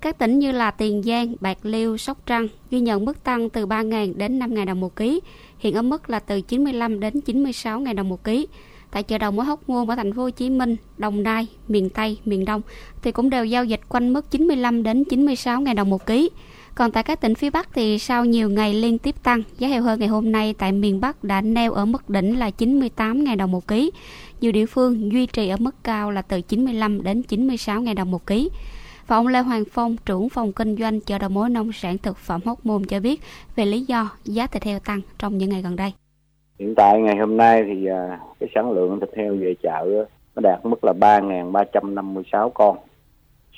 [0.00, 3.66] Các tỉnh như là Tiền Giang, Bạc Liêu, Sóc Trăng ghi nhận mức tăng từ
[3.66, 5.20] 3.000 đến 5.000 đồng một ký,
[5.58, 8.46] hiện ở mức là từ 95 đến 96 000 đồng một ký.
[8.90, 11.90] Tại chợ đầu mối Hóc Môn ở thành phố Hồ Chí Minh, Đồng Nai, miền
[11.90, 12.62] Tây, miền Đông
[13.02, 16.30] thì cũng đều giao dịch quanh mức 95 đến 96 000 đồng một ký.
[16.76, 19.82] Còn tại các tỉnh phía Bắc thì sau nhiều ngày liên tiếp tăng, giá heo
[19.82, 23.52] hơi ngày hôm nay tại miền Bắc đã neo ở mức đỉnh là 98.000 đồng
[23.52, 23.90] một ký.
[24.40, 28.26] Nhiều địa phương duy trì ở mức cao là từ 95 đến 96.000 đồng một
[28.26, 28.50] ký.
[29.06, 32.16] Và ông Lê Hoàng Phong, trưởng phòng kinh doanh chợ đầu mối nông sản thực
[32.16, 33.20] phẩm Hóc Môn cho biết
[33.56, 35.92] về lý do giá thịt heo tăng trong những ngày gần đây.
[36.58, 40.06] Hiện tại ngày hôm nay thì à, cái sản lượng thịt heo về chợ
[40.36, 42.76] nó đạt mức là 3.356 con.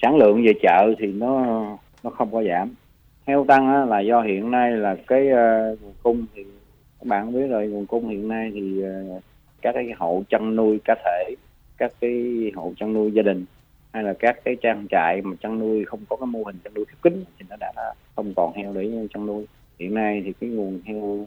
[0.02, 1.44] Sản lượng về chợ thì nó
[2.02, 2.74] nó không có giảm
[3.28, 6.44] heo tăng á, là do hiện nay là cái uh, nguồn cung thì
[6.98, 8.82] các bạn biết rồi nguồn cung hiện nay thì
[9.16, 9.22] uh,
[9.62, 11.34] các cái hộ chăn nuôi cá thể
[11.78, 12.12] các cái
[12.54, 13.44] hộ chăn nuôi gia đình
[13.92, 16.74] hay là các cái trang trại mà chăn nuôi không có cái mô hình chăn
[16.74, 17.72] nuôi khép kín thì nó đã
[18.16, 19.46] không còn heo để chăn nuôi.
[19.78, 21.26] Hiện nay thì cái nguồn heo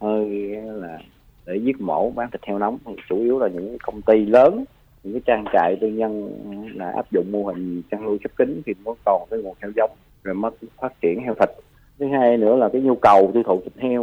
[0.00, 0.26] hơi
[0.64, 0.98] là
[1.46, 4.64] để giết mổ bán thịt heo nóng thì chủ yếu là những công ty lớn
[5.02, 6.32] những cái trang trại tư nhân
[6.74, 9.72] là áp dụng mô hình chăn nuôi khép kín thì mới còn cái nguồn heo
[9.76, 9.90] giống
[10.24, 11.50] rồi mất phát triển heo thịt.
[11.98, 14.02] Thứ hai nữa là cái nhu cầu tiêu thụ thịt heo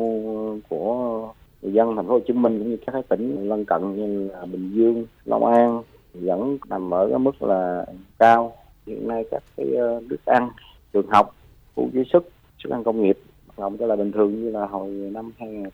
[0.69, 4.27] của người dân thành phố Hồ Chí Minh cũng như các tỉnh lân cận như
[4.27, 7.85] là Bình Dương, Long An vẫn nằm ở cái mức là
[8.19, 8.53] cao.
[8.85, 10.49] Hiện nay các cái ờ, thức ăn
[10.93, 11.35] trường học
[11.75, 12.23] khu chế xuất
[12.63, 15.69] xuất ăn công nghiệp hoạt động trở lại bình thường như là hồi năm 2000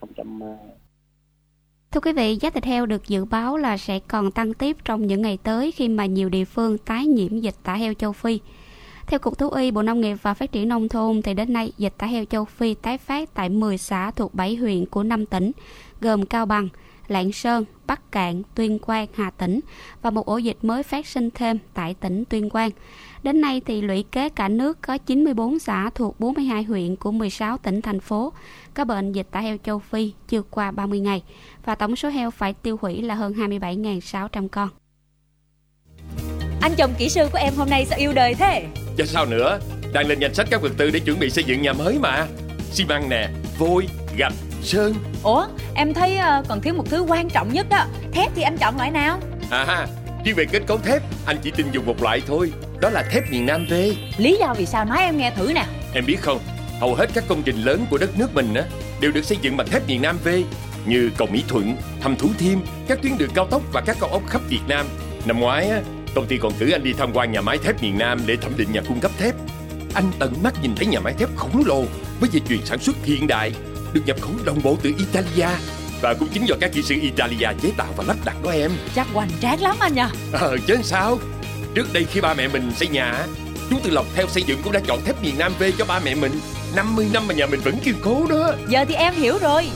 [1.91, 5.07] Thưa quý vị, giá thịt heo được dự báo là sẽ còn tăng tiếp trong
[5.07, 8.39] những ngày tới khi mà nhiều địa phương tái nhiễm dịch tả heo châu Phi.
[9.07, 11.71] Theo Cục Thú y Bộ Nông nghiệp và Phát triển Nông thôn, thì đến nay
[11.77, 15.25] dịch tả heo châu Phi tái phát tại 10 xã thuộc 7 huyện của 5
[15.25, 15.51] tỉnh,
[16.01, 16.69] gồm Cao Bằng,
[17.07, 19.59] Lạng Sơn, Bắc Cạn, Tuyên Quang, Hà Tĩnh
[20.01, 22.69] và một ổ dịch mới phát sinh thêm tại tỉnh Tuyên Quang.
[23.23, 27.57] Đến nay thì lũy kế cả nước có 94 xã thuộc 42 huyện của 16
[27.57, 28.33] tỉnh thành phố
[28.73, 31.23] có bệnh dịch tả heo châu Phi chưa qua 30 ngày
[31.65, 34.69] và tổng số heo phải tiêu hủy là hơn 27.600 con.
[36.61, 38.67] Anh chồng kỹ sư của em hôm nay sao yêu đời thế?
[38.97, 39.59] Chứ sao nữa?
[39.93, 42.27] Đang lên danh sách các vật tư để chuẩn bị xây dựng nhà mới mà.
[42.71, 43.87] Xi măng nè, vôi,
[44.17, 44.93] gạch, sơn.
[45.23, 47.85] Ủa em thấy uh, còn thiếu một thứ quan trọng nhất đó.
[48.11, 49.19] Thép thì anh chọn loại nào?
[49.49, 49.87] À
[50.25, 52.51] riêng về kết cấu thép Anh chỉ tin dùng một loại thôi.
[52.81, 53.73] Đó là thép miền Nam V.
[54.17, 55.65] Lý do vì sao nói em nghe thử nè.
[55.93, 56.39] Em biết không
[56.79, 58.63] Hầu hết các công trình lớn của đất nước mình á
[59.01, 60.29] Đều được xây dựng bằng thép miền Nam V
[60.85, 64.09] Như cầu Mỹ Thuận, Hầm Thủ Thiêm Các tuyến đường cao tốc và các cao
[64.09, 64.85] ốc khắp Việt Nam.
[65.25, 65.81] Năm ngoái á
[66.15, 68.51] Công ty còn cử anh đi tham quan nhà máy thép miền Nam để thẩm
[68.57, 69.35] định nhà cung cấp thép.
[69.93, 71.83] Anh tận mắt nhìn thấy nhà máy thép khổng lồ
[72.19, 73.51] với dây chuyền sản xuất hiện đại,
[73.93, 75.49] được nhập khẩu đồng bộ từ Italia
[76.01, 78.71] và cũng chính do các kỹ sư Italia chế tạo và lắp đặt đó em.
[78.95, 80.07] Chắc hoành tráng lắm anh nhờ.
[80.31, 81.19] Ờ chứ sao?
[81.73, 83.25] Trước đây khi ba mẹ mình xây nhà,
[83.69, 85.99] chúng từ lọc theo xây dựng cũng đã chọn thép miền Nam về cho ba
[85.99, 86.31] mẹ mình.
[86.75, 88.53] 50 năm mà nhà mình vẫn kiên cố đó.
[88.69, 89.67] Giờ thì em hiểu rồi.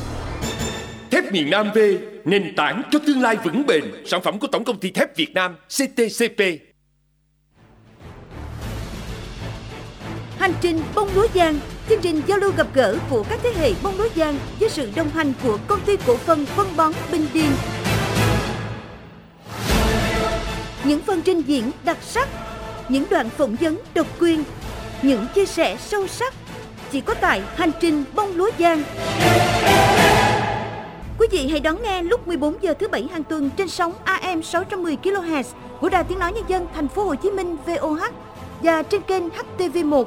[1.12, 1.78] Thép miền Nam V
[2.30, 5.34] nền tảng cho tương lai vững bền, sản phẩm của Tổng công ty thép Việt
[5.34, 6.42] Nam CTCP.
[10.38, 11.60] Hành trình bông lúa giang,
[11.90, 14.90] chương trình giao lưu gặp gỡ của các thế hệ bông lúa giang với sự
[14.96, 17.52] đồng hành của công ty cổ phần phân bón Bình Điền.
[20.84, 22.30] Những phần trình diễn đặc sắc,
[22.90, 24.44] những đoạn phỏng vấn độc quyền,
[25.02, 26.34] những chia sẻ sâu sắc
[26.92, 28.84] chỉ có tại hành trình bông lúa giang.
[31.20, 34.44] Quý vị hãy đón nghe lúc 14 giờ thứ bảy hàng tuần trên sóng AM
[34.44, 35.44] 610 kHz
[35.82, 38.04] của Đài Tiếng nói Nhân dân Thành phố Hồ Chí Minh VOH
[38.62, 40.06] và trên kênh HTV1.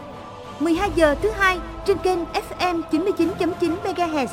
[0.60, 4.26] 12 giờ thứ hai trên kênh FM 99.9 MHz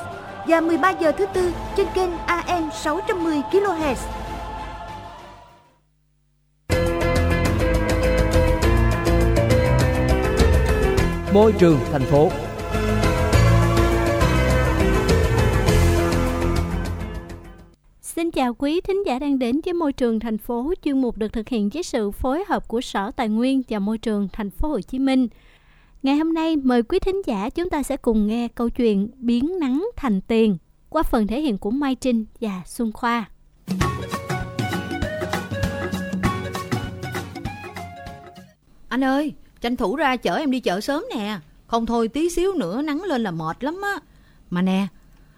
[0.48, 3.96] và 13 giờ thứ tư trên kênh AM 610 kHz.
[11.34, 12.30] Môi trường thành phố
[18.20, 21.34] Xin chào quý thính giả đang đến với môi trường thành phố, chuyên mục được
[21.34, 24.68] thực hiện với sự phối hợp của Sở Tài nguyên và Môi trường thành phố
[24.68, 25.28] Hồ Chí Minh.
[26.04, 29.60] Ngày hôm nay mời quý thính giả chúng ta sẽ cùng nghe câu chuyện biến
[29.60, 30.58] nắng thành tiền
[30.90, 33.30] qua phần thể hiện của Mai Trinh và Xuân Khoa.
[38.90, 41.40] Anh ơi, tranh thủ ra chở em đi chợ sớm nè.
[41.68, 44.00] Không thôi tí xíu nữa nắng lên là mệt lắm á.
[44.50, 44.88] Mà nè,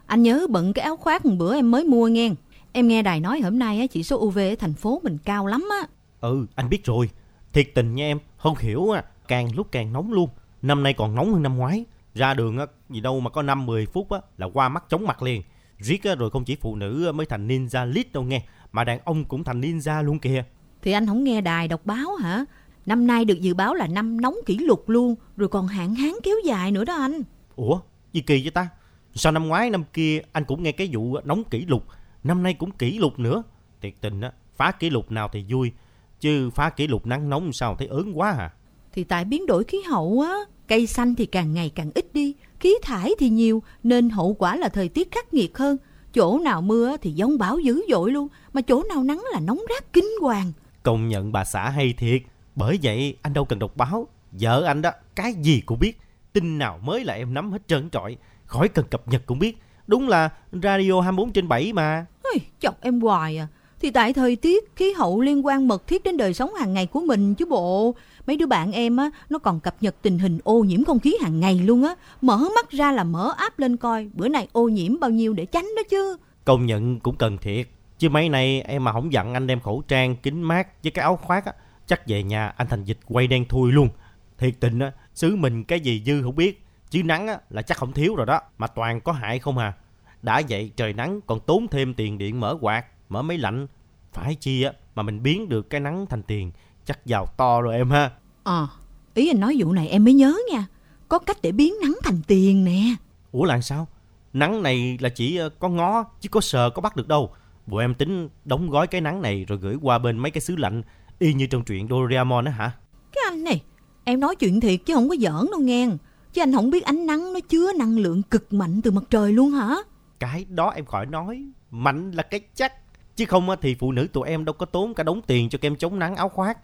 [0.06, 2.30] anh nhớ bận cái áo khoác một bữa em mới mua nghe.
[2.74, 5.48] Em nghe đài nói hôm nay á, chỉ số UV ở thành phố mình cao
[5.48, 5.88] lắm á.
[6.22, 7.10] Ừ, anh biết rồi.
[7.54, 10.30] Thiệt tình nha em, không hiểu à, càng lúc càng nóng luôn.
[10.62, 11.86] Năm nay còn nóng hơn năm ngoái.
[12.14, 15.22] Ra đường á, gì đâu mà có 5-10 phút á, là qua mắt chóng mặt
[15.22, 15.42] liền.
[15.78, 19.00] Riết á, rồi không chỉ phụ nữ mới thành ninja lit đâu nghe, mà đàn
[19.06, 20.44] ông cũng thành ninja luôn kìa.
[20.82, 22.46] Thì anh không nghe đài đọc báo hả?
[22.86, 26.12] Năm nay được dự báo là năm nóng kỷ lục luôn, rồi còn hạn hán
[26.24, 27.22] kéo dài nữa đó anh.
[27.56, 27.80] Ủa,
[28.14, 28.68] gì kỳ vậy ta?
[29.16, 31.84] Sao năm ngoái năm kia anh cũng nghe cái vụ nóng kỷ lục,
[32.24, 33.44] năm nay cũng kỷ lục nữa.
[33.82, 35.72] Thiệt tình á, phá kỷ lục nào thì vui,
[36.20, 38.54] chứ phá kỷ lục nắng nóng sao thấy ớn quá à.
[38.94, 40.36] Thì tại biến đổi khí hậu á,
[40.68, 44.56] cây xanh thì càng ngày càng ít đi, khí thải thì nhiều, nên hậu quả
[44.56, 45.78] là thời tiết khắc nghiệt hơn.
[46.14, 49.60] Chỗ nào mưa thì giông bão dữ dội luôn, mà chỗ nào nắng là nóng
[49.70, 50.52] rát kinh hoàng.
[50.84, 52.22] Công nhận bà xã hay thiệt,
[52.56, 54.08] bởi vậy anh đâu cần đọc báo.
[54.32, 56.00] Vợ anh đó, cái gì cũng biết,
[56.34, 59.58] tin nào mới là em nắm hết trơn trọi, khỏi cần cập nhật cũng biết.
[59.88, 62.06] Đúng là radio 24 trên 7 mà.
[62.34, 63.48] Ôi, chọc em hoài à.
[63.80, 66.86] Thì tại thời tiết, khí hậu liên quan mật thiết đến đời sống hàng ngày
[66.86, 67.96] của mình chứ bộ.
[68.28, 71.16] Mấy đứa bạn em á, nó còn cập nhật tình hình ô nhiễm không khí
[71.22, 71.96] hàng ngày luôn á.
[72.22, 75.46] Mở mắt ra là mở áp lên coi, bữa nay ô nhiễm bao nhiêu để
[75.46, 76.18] tránh đó chứ.
[76.46, 77.68] Công nhận cũng cần thiệt.
[78.00, 81.04] Chứ mấy nay em mà không dặn anh đem khẩu trang, kính mát với cái
[81.04, 81.54] áo khoác á,
[81.88, 83.90] chắc về nhà anh thành dịch quay đen thui luôn.
[84.38, 86.64] Thiệt tình á, xứ mình cái gì dư không biết.
[86.90, 89.74] Chứ nắng á, là chắc không thiếu rồi đó, mà toàn có hại không à.
[90.22, 93.68] Đã vậy trời nắng còn tốn thêm tiền điện mở quạt, mở máy lạnh.
[94.14, 96.52] Phải chi á, mà mình biến được cái nắng thành tiền,
[96.86, 98.12] chắc giàu to rồi em ha.
[98.44, 98.68] Ờ,
[99.14, 100.66] ý anh nói vụ này em mới nhớ nha.
[101.08, 102.84] Có cách để biến nắng thành tiền nè.
[103.32, 103.88] Ủa là sao?
[104.34, 107.32] Nắng này là chỉ ờ, có ngó, chứ có sờ có bắt được đâu.
[107.68, 110.56] Bộ em tính đóng gói cái nắng này rồi gửi qua bên mấy cái xứ
[110.56, 110.84] lạnh,
[111.20, 112.72] y như trong truyện Doraemon á hả?
[113.12, 113.62] Cái anh này,
[114.04, 115.88] em nói chuyện thiệt chứ không có giỡn đâu nghe.
[116.34, 119.34] Chứ anh không biết ánh nắng nó chứa năng lượng cực mạnh từ mặt trời
[119.34, 119.76] luôn hả?
[120.22, 122.74] Cái đó em khỏi nói, mạnh là cái chắc.
[123.16, 125.58] Chứ không á thì phụ nữ tụi em đâu có tốn cả đống tiền cho
[125.62, 126.58] kem chống nắng áo khoác.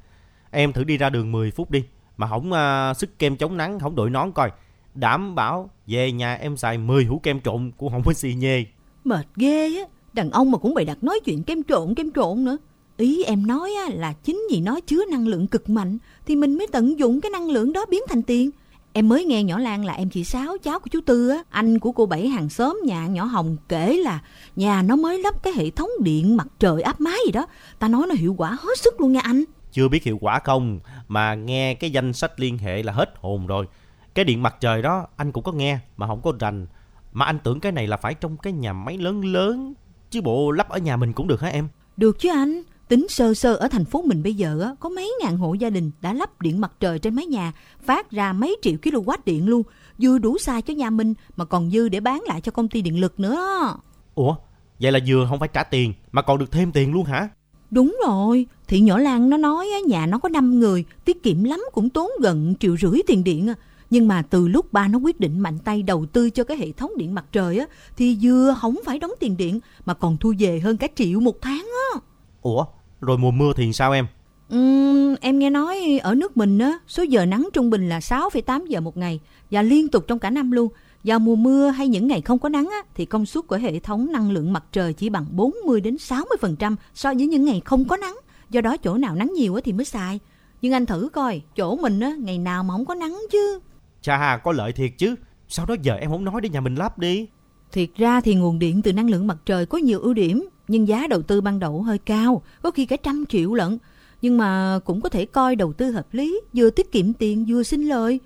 [0.51, 1.83] Em thử đi ra đường 10 phút đi,
[2.17, 4.51] mà không uh, à, sức kem chống nắng, không đội nón coi.
[4.95, 8.65] Đảm bảo về nhà em xài 10 hũ kem trộn cũng không có xì nhê.
[9.03, 12.45] Mệt ghê á, đàn ông mà cũng bày đặt nói chuyện kem trộn kem trộn
[12.45, 12.57] nữa.
[12.97, 16.57] Ý em nói á, là chính vì nó chứa năng lượng cực mạnh thì mình
[16.57, 18.51] mới tận dụng cái năng lượng đó biến thành tiền.
[18.97, 21.79] Em mới nghe nhỏ Lan là em chị Sáu, cháu của chú Tư á, anh
[21.79, 24.21] của cô Bảy hàng xóm nhà nhỏ Hồng kể là
[24.55, 27.45] nhà nó mới lắp cái hệ thống điện mặt trời áp mái gì đó.
[27.79, 29.43] Ta nói nó hiệu quả hết sức luôn nha anh.
[29.71, 33.47] Chưa biết hiệu quả không, mà nghe cái danh sách liên hệ là hết hồn
[33.47, 33.65] rồi.
[34.13, 36.67] Cái điện mặt trời đó anh cũng có nghe mà không có rành.
[37.13, 39.73] Mà anh tưởng cái này là phải trong cái nhà máy lớn lớn,
[40.11, 41.67] chứ bộ lắp ở nhà mình cũng được hả em?
[41.97, 42.61] Được chứ anh.
[42.87, 45.69] Tính sơ sơ ở thành phố mình bây giờ á, có mấy ngàn hộ gia
[45.69, 47.53] đình đã lắp điện mặt trời trên mái nhà,
[47.85, 49.63] phát ra mấy triệu kW điện luôn,
[50.01, 52.81] vừa đủ xài cho nhà mình mà còn dư để bán lại cho công ty
[52.81, 53.73] điện lực nữa.
[54.15, 54.35] Ủa,
[54.79, 57.29] vậy là vừa không phải trả tiền mà còn được thêm tiền luôn hả?
[57.71, 61.43] Đúng rồi, thì nhỏ Lan nó nói á, nhà nó có 5 người, tiết kiệm
[61.43, 63.53] lắm cũng tốn gần triệu rưỡi tiền điện.
[63.89, 66.71] Nhưng mà từ lúc ba nó quyết định mạnh tay đầu tư cho cái hệ
[66.71, 67.65] thống điện mặt trời á,
[67.97, 71.41] thì vừa không phải đóng tiền điện mà còn thu về hơn cả triệu một
[71.41, 71.99] tháng á.
[72.41, 72.65] Ủa,
[73.01, 74.07] rồi mùa mưa thì sao em?
[74.55, 78.65] Uhm, em nghe nói ở nước mình á, số giờ nắng trung bình là 6,8
[78.65, 79.19] giờ một ngày
[79.51, 80.69] và liên tục trong cả năm luôn.
[81.03, 83.79] Vào mùa mưa hay những ngày không có nắng á, thì công suất của hệ
[83.79, 87.85] thống năng lượng mặt trời chỉ bằng 40 đến 60% so với những ngày không
[87.85, 88.17] có nắng.
[88.49, 90.19] Do đó chỗ nào nắng nhiều á thì mới xài.
[90.61, 93.59] Nhưng anh thử coi, chỗ mình á, ngày nào mà không có nắng chứ.
[94.01, 95.15] Chà, có lợi thiệt chứ.
[95.47, 97.27] Sao đó giờ em không nói để nhà mình lắp đi?
[97.71, 100.87] Thiệt ra thì nguồn điện từ năng lượng mặt trời có nhiều ưu điểm, nhưng
[100.87, 103.77] giá đầu tư ban đầu hơi cao, có khi cả trăm triệu lận.
[104.21, 107.63] Nhưng mà cũng có thể coi đầu tư hợp lý, vừa tiết kiệm tiền vừa
[107.63, 108.19] sinh lời.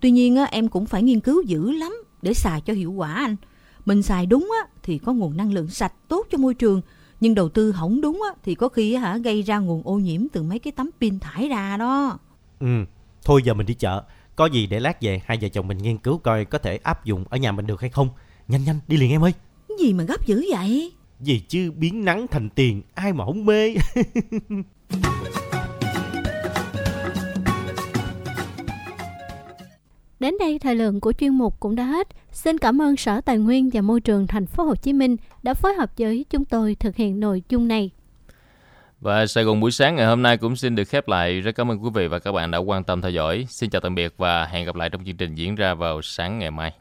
[0.00, 3.14] Tuy nhiên á, em cũng phải nghiên cứu dữ lắm để xài cho hiệu quả
[3.14, 3.36] anh.
[3.86, 6.80] Mình xài đúng á, thì có nguồn năng lượng sạch tốt cho môi trường,
[7.20, 10.28] nhưng đầu tư không đúng á, thì có khi hả gây ra nguồn ô nhiễm
[10.32, 12.18] từ mấy cái tấm pin thải ra đó.
[12.60, 12.66] Ừ,
[13.24, 14.02] thôi giờ mình đi chợ.
[14.36, 17.04] Có gì để lát về hai vợ chồng mình nghiên cứu coi có thể áp
[17.04, 18.08] dụng ở nhà mình được hay không.
[18.48, 19.32] Nhanh nhanh, đi liền em ơi.
[19.80, 20.92] Gì mà gấp dữ vậy?
[21.20, 23.74] Gì chứ biến nắng thành tiền, ai mà không mê.
[30.20, 32.08] Đến đây thời lượng của chuyên mục cũng đã hết.
[32.32, 35.54] Xin cảm ơn Sở Tài nguyên và Môi trường thành phố Hồ Chí Minh đã
[35.54, 37.90] phối hợp với chúng tôi thực hiện nội dung này.
[39.00, 41.40] Và Sài Gòn buổi sáng ngày hôm nay cũng xin được khép lại.
[41.40, 43.46] Rất cảm ơn quý vị và các bạn đã quan tâm theo dõi.
[43.48, 46.38] Xin chào tạm biệt và hẹn gặp lại trong chương trình diễn ra vào sáng
[46.38, 46.72] ngày mai.